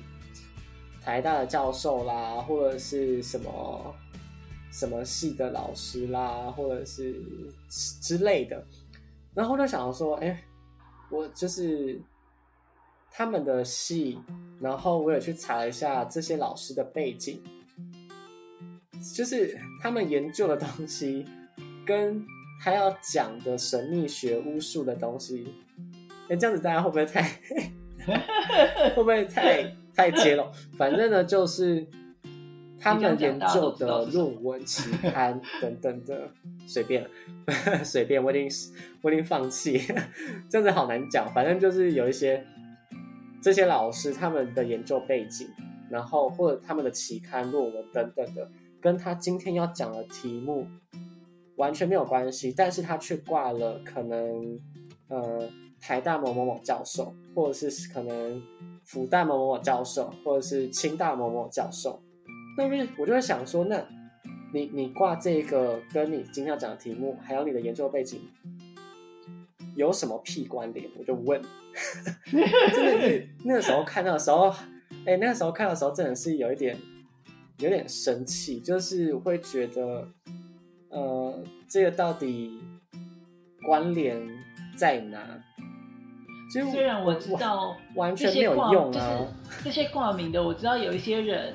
[0.99, 3.95] 台大的教授啦，或者是什么
[4.73, 7.15] 什么系的老师啦，或者是
[8.01, 8.61] 之类的，
[9.33, 10.43] 然后就想说，哎，
[11.09, 11.97] 我就是
[13.17, 14.19] 他们的戏，
[14.61, 17.39] 然后我也去查了一下这些老师的背景，
[19.15, 21.25] 就是他们研究的东西，
[21.83, 22.23] 跟
[22.63, 25.47] 他要讲的神秘学巫术的东西，
[26.29, 27.23] 哎，这样子大家会不会太，
[28.95, 29.75] 会不会太？
[29.95, 30.45] 太揭露，
[30.77, 31.83] 反正呢，就是
[32.79, 36.29] 他们研究的论文、期刊等等的，
[36.67, 37.03] 随便，
[37.83, 39.81] 随便，我已经我已经放弃，
[40.47, 41.27] 这样子好难讲。
[41.33, 42.45] 反正就是有一些
[43.41, 45.47] 这些老师他们的研究背景，
[45.89, 48.49] 然后或者他们的期刊论文等等的，
[48.81, 50.67] 跟他今天要讲的题目
[51.55, 54.59] 完全没有关系，但是他却挂了可能
[55.07, 58.41] 呃台大某某某教授，或者是可能。
[58.87, 62.01] 复旦某某某教授，或者是清大某某教授，
[62.57, 63.85] 那边我就会想说，那
[64.53, 68.21] 你你挂这个跟你今天要讲的题目，还有你的研究背景
[69.75, 70.89] 有什么屁关联？
[70.97, 71.41] 我就问，
[72.73, 74.49] 真的是那个时候看到的时候，
[75.05, 76.77] 哎，那个时候看的时候真的是有一点
[77.59, 80.07] 有点生气，就是会觉得，
[80.89, 82.59] 呃，这个到底
[83.65, 84.19] 关联
[84.75, 85.19] 在哪？
[86.49, 89.27] 虽然我知道完全没有用啊，
[89.63, 91.53] 这些挂名的，我知道有一些人，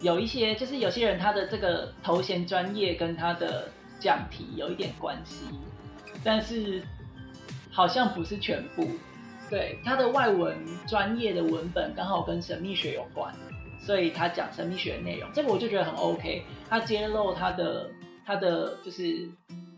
[0.00, 3.68] 有一些就是有些人他的这个头衔专业跟他的
[4.00, 5.44] 讲题有一点关系，
[6.24, 6.82] 但是
[7.70, 8.86] 好像不是全部。
[9.48, 10.56] 对，他的外文
[10.86, 13.34] 专业的文本刚好跟神秘学有关，
[13.80, 16.42] 所以他讲神秘学的内容，这个我就觉得很 OK。
[16.68, 17.90] 他揭露他的
[18.24, 19.28] 他的就是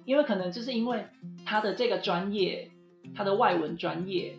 [0.05, 1.05] 因为可能就是因为
[1.44, 2.68] 他的这个专业。
[3.16, 4.33] 他的外文专业，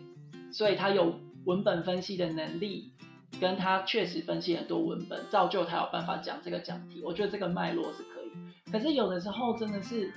[0.50, 2.90] 所以他有文本分析的能力，
[3.38, 7.02] 跟他确实分析很多文本，造就他有办法讲这个讲题。
[7.04, 8.72] 我觉得这个脉络是可以。
[8.72, 10.10] 可是有的时候真的是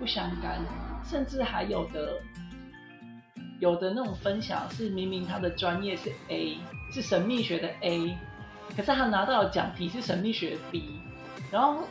[0.00, 0.60] 不相干，
[1.08, 2.20] 甚至还有的
[3.62, 6.58] 有的那种分享是明明他的专业是 A，
[6.90, 8.18] 是神秘学的 A，
[8.76, 10.98] 可是他拿到的讲题是神秘学 B。
[11.48, 11.84] 然后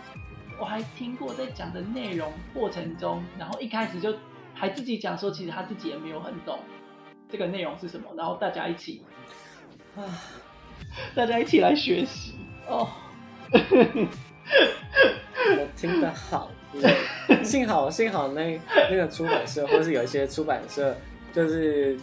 [0.59, 4.13] 我还听过在讲的内容过程中，然后一开始就。
[4.53, 6.59] 还自己讲说，其实他自己也没有很懂
[7.31, 9.01] 这个内容是什么，然后大家一起
[9.95, 10.03] 啊，
[11.15, 12.33] 大家一起来学习
[12.67, 12.87] 哦。
[15.57, 16.51] 我 听得好，
[17.43, 18.59] 幸好幸好那
[18.91, 20.95] 那个出版社，或是有一些出版社，
[21.33, 21.97] 就是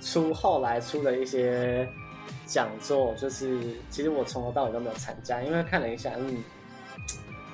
[0.00, 1.88] 出后来出的一些
[2.46, 3.58] 讲座，就是
[3.90, 6.42] 其实我从头到尾都没有参加，因为看了一下，嗯，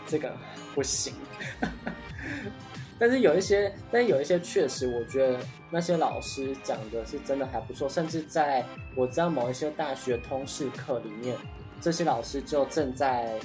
[0.07, 0.33] 这个
[0.75, 1.13] 不行。
[2.99, 5.39] 但是有一些，但是有一些确实，我觉得
[5.71, 7.87] 那些老师讲的是真的还不错。
[7.87, 11.37] 甚至在我知道某一些大学通识课里面，
[11.79, 13.39] 这些老师就正在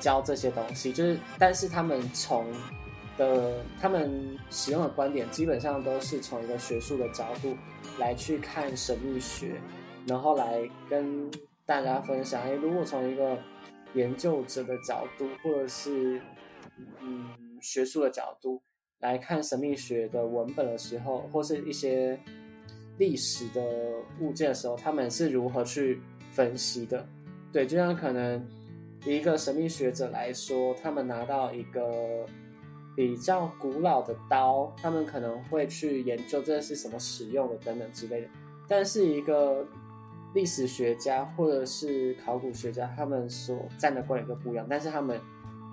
[0.00, 2.52] 教这些东西，就是但是他们从
[3.20, 7.54] 的他们使用的观点基本上都是从一个学术的角度
[7.98, 9.60] 来去看神秘学，
[10.06, 11.30] 然后来跟
[11.66, 12.42] 大家分享。
[12.42, 13.38] 哎，如果从一个
[13.92, 16.18] 研究者的角度，或者是
[17.00, 17.28] 嗯
[17.60, 18.62] 学术的角度
[19.00, 22.18] 来看神秘学的文本的时候，或是一些
[22.96, 23.62] 历史的
[24.20, 26.00] 物件的时候，他们是如何去
[26.32, 27.06] 分析的？
[27.52, 28.42] 对，就像可能
[29.04, 32.24] 一个神秘学者来说，他们拿到一个
[33.00, 38.28] 比较古老的刀，他们可能会去研究这是什么使用的等等之类的。
[38.68, 39.66] 但是一个
[40.34, 45.18] 历史学家或者是考古学家，他们所站的观点都不一样，但是他们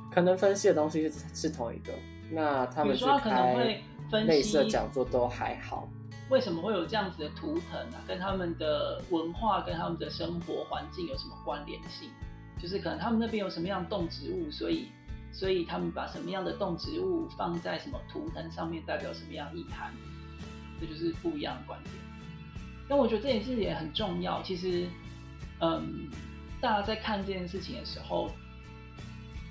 [0.10, 1.92] 可能分析的东西是是同一个。
[2.32, 3.82] 那他们去开
[4.26, 5.90] 类似的讲座都还好。
[6.30, 8.02] 为什么会有这样子的图腾啊？
[8.08, 12.10] 跟他们的文化、跟他们的生活环境有什么关联性？
[12.58, 14.88] 就是可能他们那边有什么样动植物，所以
[15.38, 19.94] 所以他们把什么样的动植物放在什么图腾上面，代表什么样意涵？
[20.82, 21.94] 这就是不一样的观点。
[22.90, 24.42] 但我觉得这件事也很重要。
[24.42, 24.88] 其实，
[25.60, 26.10] 嗯，
[26.60, 28.32] 大家在看这件事情的时候，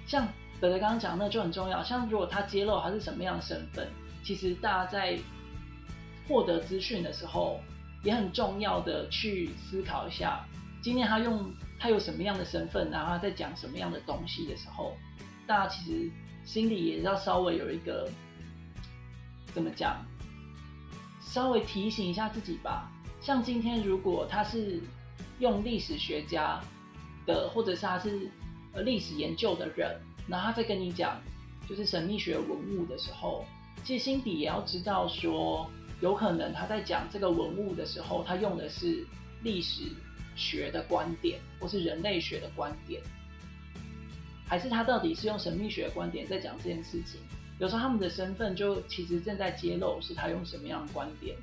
[0.08, 0.26] 像
[0.60, 1.84] 德德刚刚讲那就很重要。
[1.84, 3.88] 像如果他揭露他是什么样的身份，
[4.24, 5.16] 其实大家在。
[6.28, 7.60] 获得资讯的时候，
[8.02, 10.44] 也很重要的去思考一下，
[10.82, 14.96] 今天他用他有什么样的身份，然后他在讲什么样的东西的时候，
[15.46, 16.10] 大家其实
[16.44, 18.10] 心里也要稍微有一个
[19.54, 20.04] 怎么讲，
[21.20, 22.90] 稍微提醒一下自己吧。
[23.20, 24.80] 像今天如果他是
[25.38, 26.60] 用历史学家
[27.26, 28.30] 的，或者是他是
[28.72, 31.20] 呃历史研究的人，然后他在跟你讲
[31.68, 33.44] 就是神秘学文物的时候，
[33.84, 35.70] 其实心底也要知道说。
[36.02, 39.02] 有可能他在讲这个文物的时候，他用的是
[39.42, 39.84] 历史
[40.36, 43.00] 学的观点，或是人类学的观点，
[44.46, 47.20] 还是他到底是用神秘学的观点在讲这件事情？
[47.58, 51.36] 有时候他们的身份就其实正在揭露，是他用什么样的观点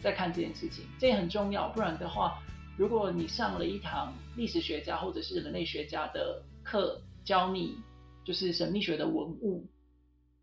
[0.00, 1.68] 在看这件事情，这也很重要。
[1.70, 2.40] 不然的话，
[2.76, 7.76] 如果你上了一堂历史学家或者是人类学家的课，教你
[8.24, 9.66] 就是神秘学的文物。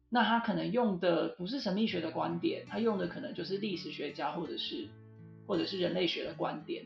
[0.10, 4.88] 那他可能用的不是神秘学的观点，他用的可能就是历史学家或者是
[5.48, 6.86] 或者是人类学的观点。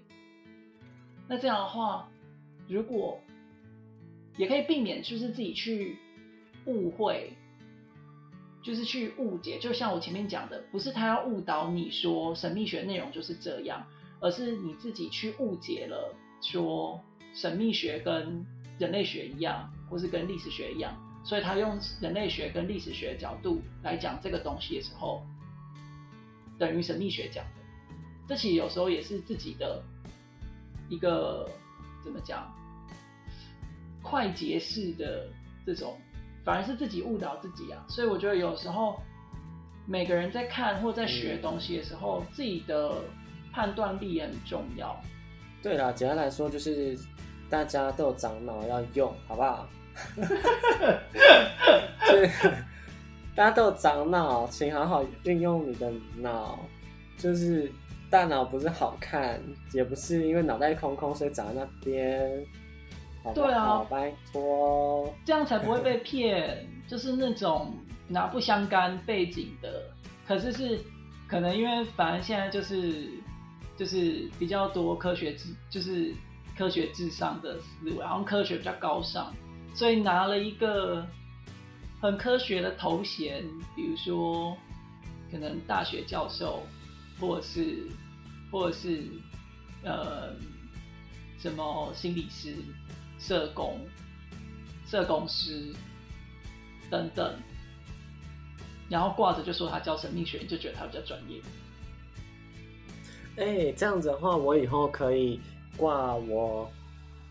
[1.28, 2.08] 那这样的话，
[2.68, 3.20] 如果
[4.40, 5.98] 也可以避免，就是自己去
[6.66, 7.34] 误会，
[8.64, 9.60] 就是去误解。
[9.60, 13.86] 就像我前面讲的，不是他要误导你说神秘学内容就是这样，
[14.22, 18.46] 而是你自己去误解了，说神秘学跟
[18.80, 20.96] 人类学一样，或是跟历史学一样。
[21.26, 25.22] 所以他用人类学跟历史学角度来讲这个东西的时候，
[26.58, 27.52] 等于神秘学讲的。
[28.26, 29.84] 这其实有时候也是自己的
[30.88, 31.50] 一个
[32.02, 32.50] 怎么讲，
[34.02, 35.28] 快捷式的
[35.66, 35.98] 这种，
[36.44, 37.86] 反而是自己误导自己啊。
[37.90, 39.00] 所以我觉得有时候
[39.86, 42.96] 每个人在看或在学东西的时候，自己的
[43.52, 44.96] 判断力也很重要。
[45.62, 46.98] 对啦，简单来说就是
[47.50, 49.68] 大家都有长脑要用，好不好？
[52.08, 52.30] 对，
[53.36, 56.60] 大家都有长脑，请好好运用你的脑。
[57.18, 57.70] 就是
[58.10, 59.42] 大脑不是好看，
[59.74, 62.46] 也不是因为脑袋空空所以长在那边。
[63.36, 66.68] 对啊，拜托，这样才不会被骗。
[66.88, 67.72] 就是那种
[68.08, 69.92] 拿不相干背景的，
[70.28, 70.82] 可是是
[71.28, 73.08] 可能因为反正现在就是
[73.78, 76.12] 就是比较多科学智，就是
[76.58, 79.32] 科学至上的思维，然后科学比较高尚。
[79.76, 81.06] 所以拿了一个
[82.02, 83.44] 很科学的头衔，
[83.76, 84.58] 比如说
[85.32, 86.64] 可能大学教授，
[87.20, 87.88] 或者是
[88.52, 89.04] 或者是
[89.84, 90.34] 呃
[91.38, 92.56] 什么心理师、
[93.20, 93.80] 社工、
[94.88, 95.72] 社工师
[96.90, 97.36] 等等，
[98.90, 101.40] 然后挂着就说他教神秘学，就觉得他比较专业。
[103.38, 105.40] 哎，这样子的话，我以后可以
[105.78, 106.68] 挂我。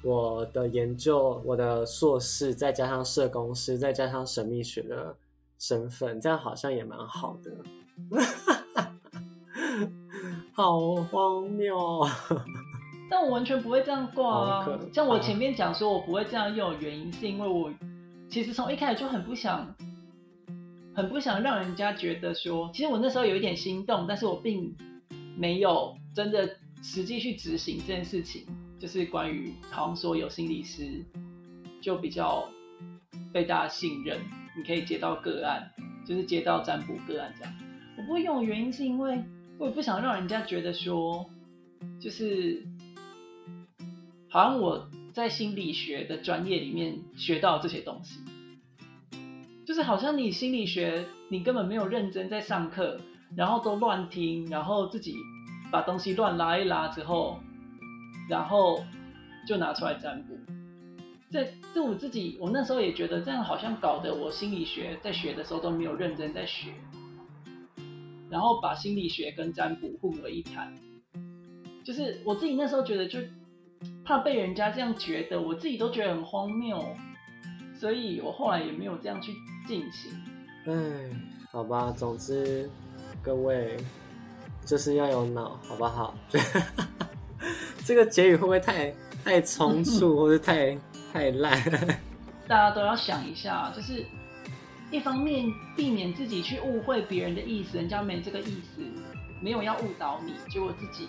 [0.00, 5.16] 我的研究，我的硕士，再加上社工师，再加上神秘学的
[5.58, 7.50] 身份，这样好像也蛮好的。
[10.54, 12.06] 好荒谬！
[13.10, 14.80] 但我完全不会这样挂啊。
[14.92, 17.72] 像我前面讲说，我不会这样用，原因是因为我
[18.28, 19.74] 其实从一开始就很不想，
[20.94, 24.74] 很不想让人家觉得说，其实我那时候有一点心动，但是我并
[25.36, 28.46] 没有真的实际去执行这件事情。
[28.80, 31.04] 就是关于好像说有心理师
[31.80, 32.48] 就比较
[33.32, 34.16] 被大家信任，
[34.56, 35.68] 你可以接到个案，
[36.06, 37.52] 就是接到占卜个案这样。
[37.96, 39.20] 我不会用的原因是因为
[39.58, 41.28] 我也不想让人家觉得说，
[41.98, 42.64] 就是
[44.30, 48.20] 好像我在心理学的专业里面学到这些东西，
[49.66, 53.00] 就是好像你心理学你根本没有认真在上课，
[53.34, 55.16] 然后都乱听，然后自己
[55.72, 57.40] 把东西乱拉一拉之后，
[58.28, 58.84] 然后
[59.46, 60.38] 就拿出来占卜。
[61.30, 66.72] 这这我自己，我那时候也觉得这样好像搞得我心理学在学的时候都没有认真在学，
[68.28, 70.74] 然后把心理学跟占卜混为一谈。
[71.84, 73.18] 就是我自己那时候觉得，就
[74.04, 76.82] 怕被人家这样觉得，我自己都觉得很荒谬，
[77.78, 79.32] 所以我后来也没有这样去
[79.66, 80.12] 进行。
[80.66, 80.74] 哎，
[81.50, 82.68] 好吧，总之
[83.22, 83.76] 各位
[84.64, 86.14] 就是要有脑，好不好？
[87.84, 90.78] 这个结语会不会太太冲促，或者太？
[91.10, 91.58] 太烂，
[92.46, 94.04] 大家都要想一下，就是
[94.90, 98.82] 一方面避免自己去误会别人的意思，人家没这个意思，
[99.40, 101.08] 没有要误导你，结果自己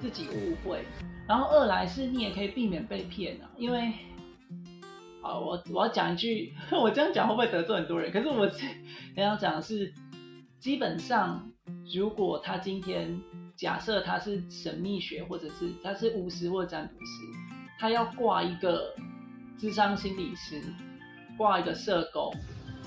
[0.00, 0.84] 自己误会。
[1.26, 3.92] 然后二来是你也可以避免被骗啊，因为，
[5.22, 8.12] 啊，我我要讲一句， 我这样讲会不会得罪很多人？
[8.12, 8.50] 可是我
[9.16, 9.92] 要讲的是，
[10.58, 11.50] 基本上
[11.94, 13.20] 如果他今天
[13.56, 17.54] 假设他是神秘学，或者是他是巫师或占卜师。
[17.76, 18.94] 他要挂一个
[19.58, 20.62] 智商心理师，
[21.36, 22.32] 挂一个社工，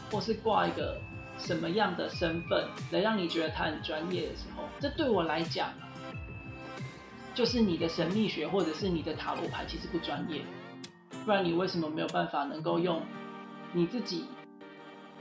[0.10, 0.98] 或是挂一个
[1.38, 5.72] 什么样的身份来让你觉得他很专业的时候，这对我来讲，
[7.38, 10.42] 就是你的神秘学或者是你的塔罗牌其实不专业，
[11.24, 13.00] 不然你为什么没有办法能够用
[13.74, 14.26] 你自己，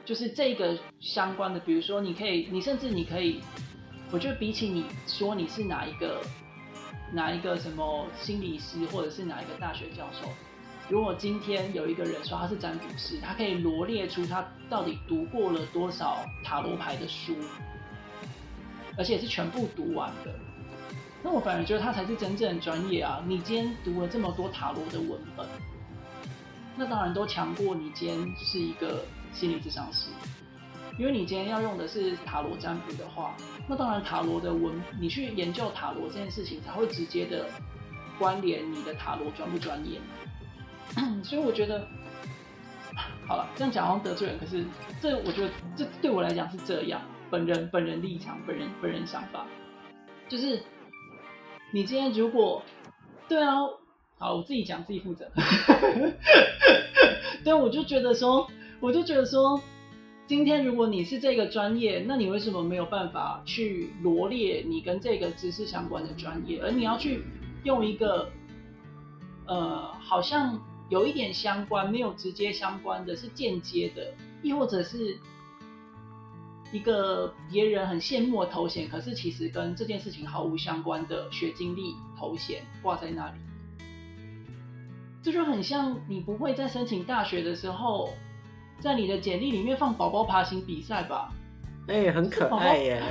[0.03, 3.43] 就是这个相关的，比如说你可以，你甚至你可以，
[4.11, 6.23] 我觉得比起你说你是哪一个。
[7.13, 10.29] 哪一个什么心理师，或者是哪一个大学教授？
[10.89, 17.37] 如果今天有一个人说他是占卜师，他可以罗列出他到底读过了多少塔罗牌的书，
[18.99, 20.35] 而且是全部读完的，
[21.27, 23.21] 那我反而觉得他才是真正的专业啊！
[23.27, 25.45] 你今天读了这么多塔罗的文本，
[26.77, 30.07] 那当然都强过你今天是一个心理咨商师。
[30.97, 33.35] 因为你今天要用的是塔罗占卜的话，
[33.67, 37.45] 那当然塔罗的文，你去研究塔罗这件事情才会直接的
[38.21, 39.99] 关联你的塔罗专不专业。
[41.25, 41.89] 所以我觉得，
[43.27, 44.65] 好了，这样讲好像得罪人，可是
[45.03, 49.45] 这我觉得这对我来讲是这样，本人本人立场，本人本人想法，
[50.29, 50.63] 就是
[51.71, 52.63] 你今天如果
[53.29, 53.57] 对啊，
[54.19, 55.31] 好，我自己讲自己负责。
[57.45, 58.49] 对，我就觉得说，
[58.81, 59.61] 我就觉得说。
[60.29, 67.23] 今天如果你是这个专业，那你为什么没有办法去罗列你跟这个知识相关的专业，而你要去
[67.63, 68.29] 用一个，
[69.47, 74.13] 呃，好像有一点相关，没有直接相关的是间接的，
[74.43, 75.17] 亦或者是
[76.73, 83.39] 一个别人很羡慕的头衔，可是其实跟这件事情毫无相关的学经历头衔挂在那里，
[85.23, 88.11] 这就很像你不会在申请大学的时候。
[88.79, 91.33] 在你的简历里面放宝宝爬行比赛吧，
[91.89, 93.03] 哎，很可爱耶！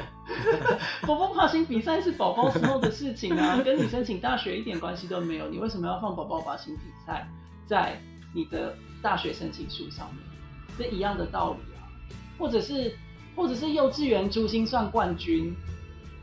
[1.02, 5.50] 宝宝爬行比赛是宝宝时候的事情啊， 跟你申请大学一点关系都没有。
[5.50, 7.28] 你为什么要放宝宝爬行比赛
[7.66, 8.00] 在
[8.32, 10.24] 你的大学申请书上面？
[10.78, 11.90] 是一样的道理啊，
[12.38, 12.96] 或者是
[13.36, 15.56] 或者是幼稚园珠心算冠军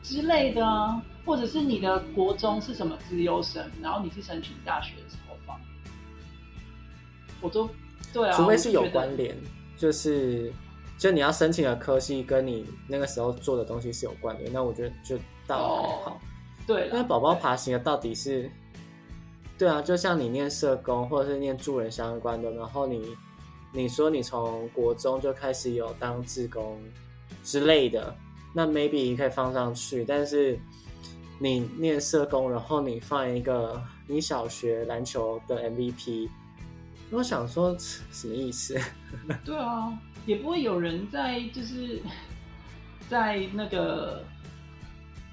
[0.02, 5.60] 之类的啊，或者是你的国中是什么资优生，然后你是申请大学的时候放，
[7.40, 7.68] 我都。
[8.12, 9.34] 对啊，除非是有关联，
[9.74, 10.52] 就是
[10.98, 16.20] 就你要申请的科系跟你那个时候做的东西是有关联，那我觉得就倒还好。
[16.66, 18.50] 对，因为宝宝爬行的到底是，
[19.56, 23.16] 对啊，就像你念社工或者是念助人相关的，然后你
[23.72, 26.78] 你说你从国中就开始有当志工
[27.42, 28.14] 之类的，
[28.54, 30.58] 那 maybe 你可以放上去，但是
[31.38, 36.28] 你念社工，然后你放一个你小学篮球的 MVP。
[37.10, 38.78] 我想说什么意思？
[39.44, 39.92] 对啊，
[40.26, 42.00] 也不会有人在就是
[43.08, 44.24] 在那个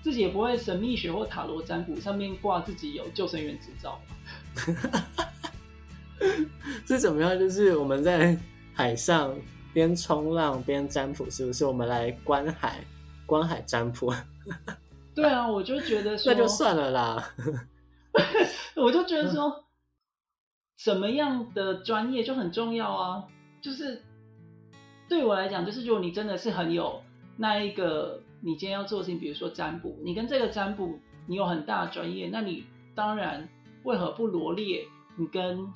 [0.01, 4.01] 自己也不会神秘学或塔罗占卜上面挂自己有救生员执照。
[6.85, 7.37] 这怎么样？
[7.37, 8.37] 就是我们在
[8.73, 9.35] 海上
[9.73, 11.65] 边冲浪边占卜，是不是？
[11.65, 12.83] 我们来观海
[13.25, 14.13] 观海占卜。
[15.15, 17.33] 对啊，我就觉得 那就算了啦。
[18.75, 19.65] 我就觉得说。
[20.77, 23.21] 什么样的专业就很重要啊！
[23.61, 24.01] 就是
[25.09, 27.03] 对我来讲，就是如果你真的是很有
[27.35, 30.97] 那一个，你今天要做的事情，比如说占卜，你跟这个占卜
[31.27, 32.63] 你有很大的专业，那你
[32.95, 33.45] 当然
[33.83, 34.85] 为何不罗列
[35.17, 35.67] 你跟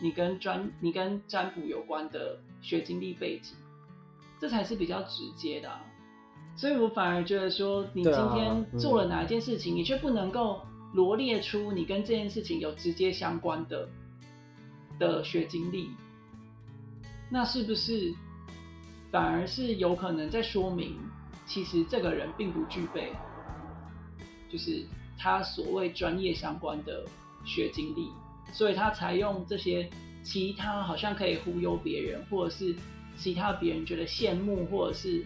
[0.00, 3.54] 你跟专你跟占卜有关的学经历背景？
[4.40, 5.70] 这才是比较直接的。
[6.56, 10.60] 所以我反而觉得说，你今天做了哪一件事情，你却不能够
[10.92, 13.88] 罗列出你跟这件事情有直接相关的
[14.98, 15.90] 的学经历，
[17.30, 18.12] 那是不是
[19.10, 20.98] 反而是有可能在说明，
[21.46, 23.12] 其实这个人并不具备，
[24.50, 24.84] 就是
[25.18, 27.06] 他所谓专业相关的
[27.44, 28.10] 学经历，
[28.52, 29.88] 所以他才用这些
[30.22, 32.74] 其他好像可以忽悠别人，或者是
[33.16, 35.24] 其他别人觉得羡慕，或者是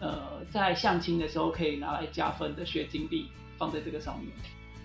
[0.00, 4.28] 呃在相亲的时候可以拿来加分的学经历放在这个上面。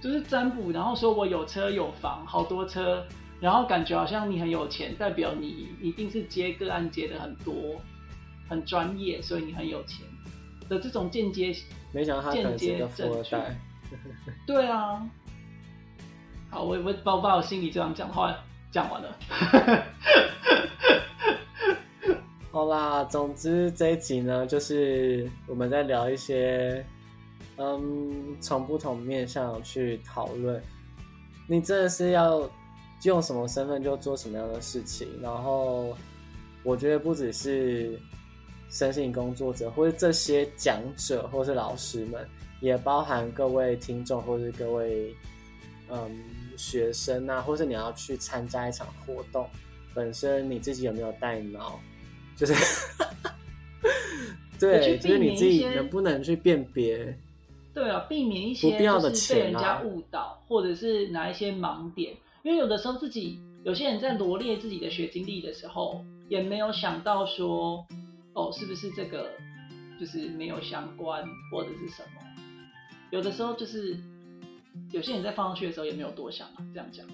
[0.02, 3.06] 就是占卜，然后说我有车有房，好多车，
[3.39, 7.80] 然后感觉好像你很有钱，代表你一定是接个案接的很多，
[8.50, 10.06] 很专业，所以你很有钱
[10.68, 11.56] 的这种间接，
[11.94, 12.86] 没想到他间接。
[14.46, 15.10] 对啊，
[16.54, 18.34] 好，我我把我把我心里这样讲话
[18.72, 19.18] 讲完了。
[22.51, 26.86] 好啦，总之这一集呢，就是我们在聊一些。
[27.56, 30.60] 嗯，从不同面向去讨论，
[31.47, 32.49] 你真的是要
[33.04, 35.08] 用什么身份就做什么样的事情。
[35.22, 35.95] 然后，
[36.64, 37.99] 我觉得不只是
[38.72, 42.28] 身心工作者，或者这些讲者，或是老师们，
[42.60, 45.16] 也包含各位听众，或是各位
[45.94, 46.24] 嗯
[46.58, 49.48] 学生啊，或是你要去参加一场活动，
[49.94, 51.80] 本身你自己有没有带脑？
[52.36, 52.54] 就是，
[54.60, 57.18] 对，就是你自己能不能去辨别？
[57.74, 62.16] 对啊，避免一些就是被人家误导，或者是拿一些盲点。
[62.44, 67.86] 因为有的时候自己有些人在罗列自己的学经历的时候，也没有想到说，
[68.34, 69.32] 哦，是不是这个
[70.00, 72.22] 就是没有相关或者是什么？
[73.12, 73.98] 有的时候就是
[74.92, 77.06] 有些人在放上去的时候也没有多想啊，这样讲。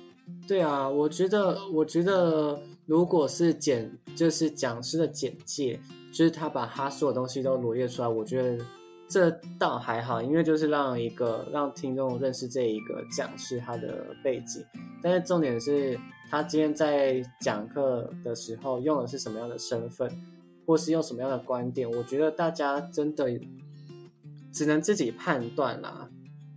[0.48, 5.80] 对啊，我觉得，我觉得如果是简，就是讲师的简介，
[6.12, 8.64] 就是他把他所有东西都罗列出来，我觉得。
[9.12, 14.64] 这倒还好，因为就是让一个让听众认识这一个讲师他的背景，
[15.02, 16.00] 但是重点是
[16.30, 20.08] 他今天在讲课的时候用的是什么样的身份，
[20.64, 23.28] 或是用什么样的观点，我觉得大家真的
[24.54, 26.08] 只能自己判断啦。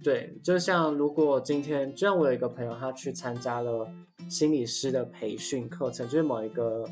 [0.02, 3.88] 对，就像如果今天，就像我有一个朋友，他去参加了
[4.28, 6.84] 心理师的培训课程，就是某一个，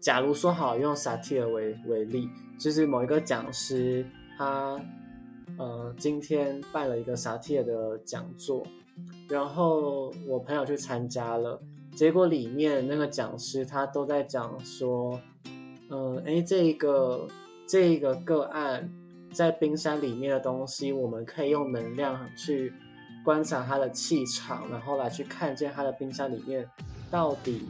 [0.00, 4.06] 假如说好用萨提尔为为例，就是某一个讲师
[4.38, 4.80] 他。
[5.58, 8.66] 呃，今天办了一个萨提尔的讲座，
[9.28, 11.60] 然后我朋友去参加了，
[11.94, 15.20] 结果里面那个讲师他都在讲说，
[15.90, 17.28] 嗯，哎，这一个
[17.66, 18.90] 这一个个案
[19.32, 22.72] 在冰山里面的东西，我们可以用能量去
[23.24, 26.68] 观察它的气场，然后来去看见它的冰山里面
[27.10, 27.66] 到底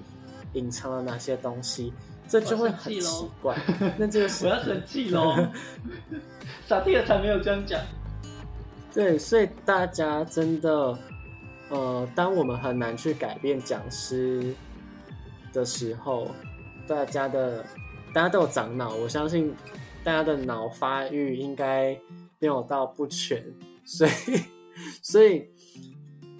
[0.54, 1.92] 隐藏了哪些东西。
[2.28, 3.54] 这就会很奇怪，
[3.98, 5.36] 那这个 我要生气喽！
[6.66, 7.78] 傻弟才没有这样讲。
[8.94, 10.96] 对，所以大家真的，
[11.68, 14.54] 呃，当我们很难去改变讲师
[15.52, 16.30] 的时候，
[16.86, 17.62] 大家的
[18.14, 19.54] 大家都有长脑，我相信
[20.04, 21.98] 大家的脑发育应该
[22.38, 23.44] 没有到不全，
[23.84, 24.10] 所以，
[25.02, 25.46] 所以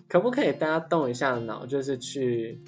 [0.08, 2.60] 可不可以大家动一下脑，就是去。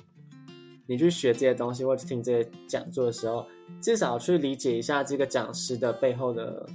[0.87, 3.47] 你去学这些东西，或者听这些讲座的时候，
[3.81, 6.67] 至少去理解一下这个讲师的背后的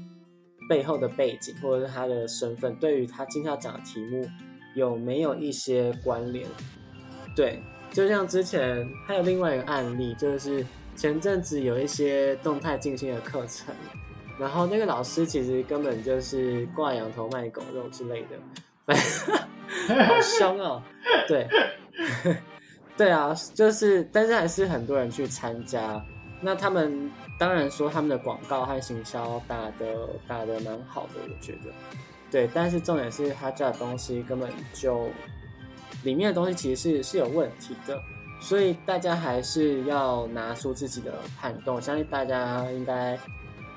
[0.67, 4.27] 背后的背景，或者是他的身份，对于他今天要讲的题目
[4.75, 6.47] 有没有一些关联？
[7.35, 7.61] 对，
[7.91, 10.65] 就像之前还有另外一个案例，就是
[10.95, 13.75] 前阵子有一些动态进行的课程，
[14.39, 18.95] 然后那个老师其实根本就是挂羊头卖狗肉之类的，
[20.05, 20.81] 好凶哦，
[21.27, 21.47] 对。
[22.95, 26.03] 对啊，就是，但是还是很多人去参加。
[26.41, 31.71] 那他们当然说他们的广告和行销打的打的蛮好的，我觉得。
[32.29, 35.07] 对，但是重点是他家的东西根本就
[36.03, 37.97] 里面的东西其实是是有问题的，
[38.41, 41.73] 所以大家还是要拿出自己的判断。
[41.73, 43.17] 我相信大家应该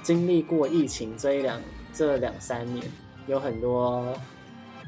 [0.02, 1.60] 经历过疫情这一两
[1.92, 2.86] 这两三年，
[3.26, 4.12] 有很多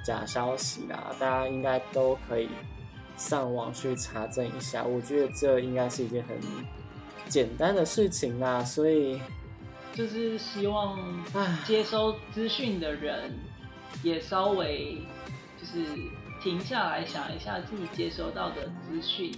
[0.05, 2.49] 假消息啦，大家应该都可以。
[3.17, 6.37] 上网去查证一下，我觉得这应该是一件很
[7.29, 8.65] 简单的事情啦。
[8.65, 9.21] 所以，
[9.93, 10.99] 就是希望
[11.65, 13.33] 接收资讯的人
[14.03, 14.99] 也稍微
[15.57, 15.87] 就是
[16.43, 19.33] 停下来想一下自己接收到的资讯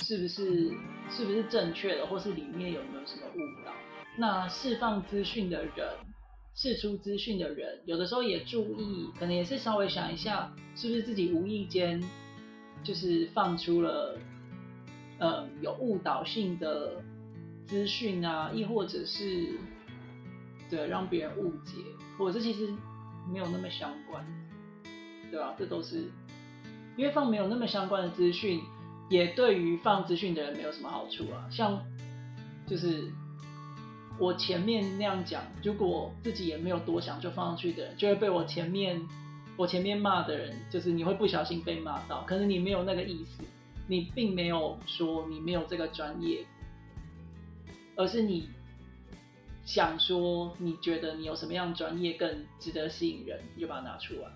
[0.00, 0.70] 是不是
[1.10, 3.72] 是不是正确的，或是里面有没有什么误导。
[4.16, 5.88] 那释放资讯的人，
[6.54, 12.02] 释出资讯的人，有的时候也注意，可能也是稍微想一下，是不是自己无意间。
[12.84, 14.16] 就是放出了，
[15.18, 17.02] 呃，有误导性的
[17.66, 19.58] 资讯啊，亦或者是
[20.70, 21.78] 对让别人误解，
[22.16, 22.72] 或者其实
[23.32, 24.24] 没有那么相关
[25.32, 25.56] 对吧？
[25.58, 26.12] 这都是
[26.96, 28.60] 因为放没有那么相关的资讯，
[29.10, 31.48] 也对于放资讯的人没有什么好处啊。
[31.50, 31.82] 像
[32.68, 33.10] 就是
[34.18, 39.00] 我前面那样讲，如果自己也没有多想就放上去的人，就会被我前面
[39.56, 43.42] 我前面骂的人，就是你会不小心被骂到，可能你没有那个意思，
[43.86, 46.44] 你并没有说你没有这个专业，
[47.94, 48.48] 而是你。
[49.64, 54.28] 想说你觉得你有什么样专业更值得吸引人，你就把它拿出来。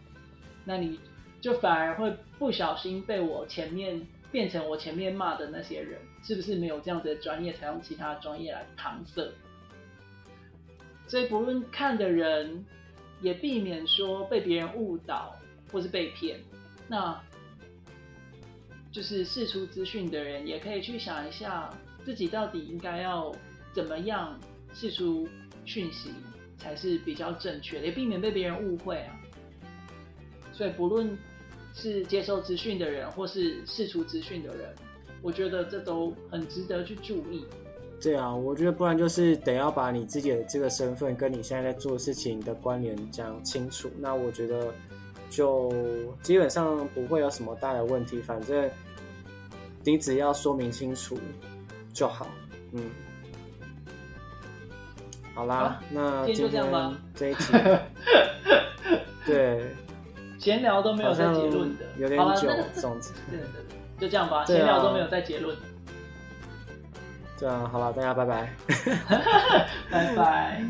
[0.64, 0.98] 那你
[1.40, 9.32] 就反而会不小心被我前面变成我前面骂的那些人，是不是没有这样子的专业，才用其他专业来搪塞？
[11.10, 12.64] 所以不论看的人，
[13.20, 15.36] 也避免说被别人误导
[15.72, 16.38] 或是被骗。
[16.86, 17.20] 那
[18.92, 21.68] 就是释出资讯的人，也可以去想一下
[22.04, 23.34] 自己到底应该要
[23.74, 24.38] 怎么样。
[24.72, 25.28] 释出
[25.64, 26.12] 讯息
[26.56, 29.20] 才是比较正确的，也避免被别人误会啊。
[30.52, 31.18] 所以不论
[31.74, 34.72] 是接受资讯的人，或是释出资讯的人，
[35.22, 37.44] 我觉得这都很值得去注意。
[38.02, 43.90] 对啊，我觉得不然就是得要把你自己的这个身份跟你现在在做事情的关联讲清楚。
[43.98, 44.72] 那我觉得
[45.28, 45.70] 就
[46.22, 48.70] 基本上不会有什么大的问题，反正
[49.84, 51.18] 你只要说明清楚
[51.92, 52.26] 就好。
[52.72, 52.90] 嗯。
[55.34, 56.98] 好啦，那今天就这样吧。
[57.14, 57.52] 这一期，
[59.24, 59.74] 对，
[60.38, 63.14] 闲聊都没有在结论的，有点久，这样子。
[63.30, 64.44] 对对对，就这样吧。
[64.44, 65.56] 闲聊都没有在结论。
[67.40, 68.52] 这样好了，大家拜拜。
[69.90, 70.62] 拜拜。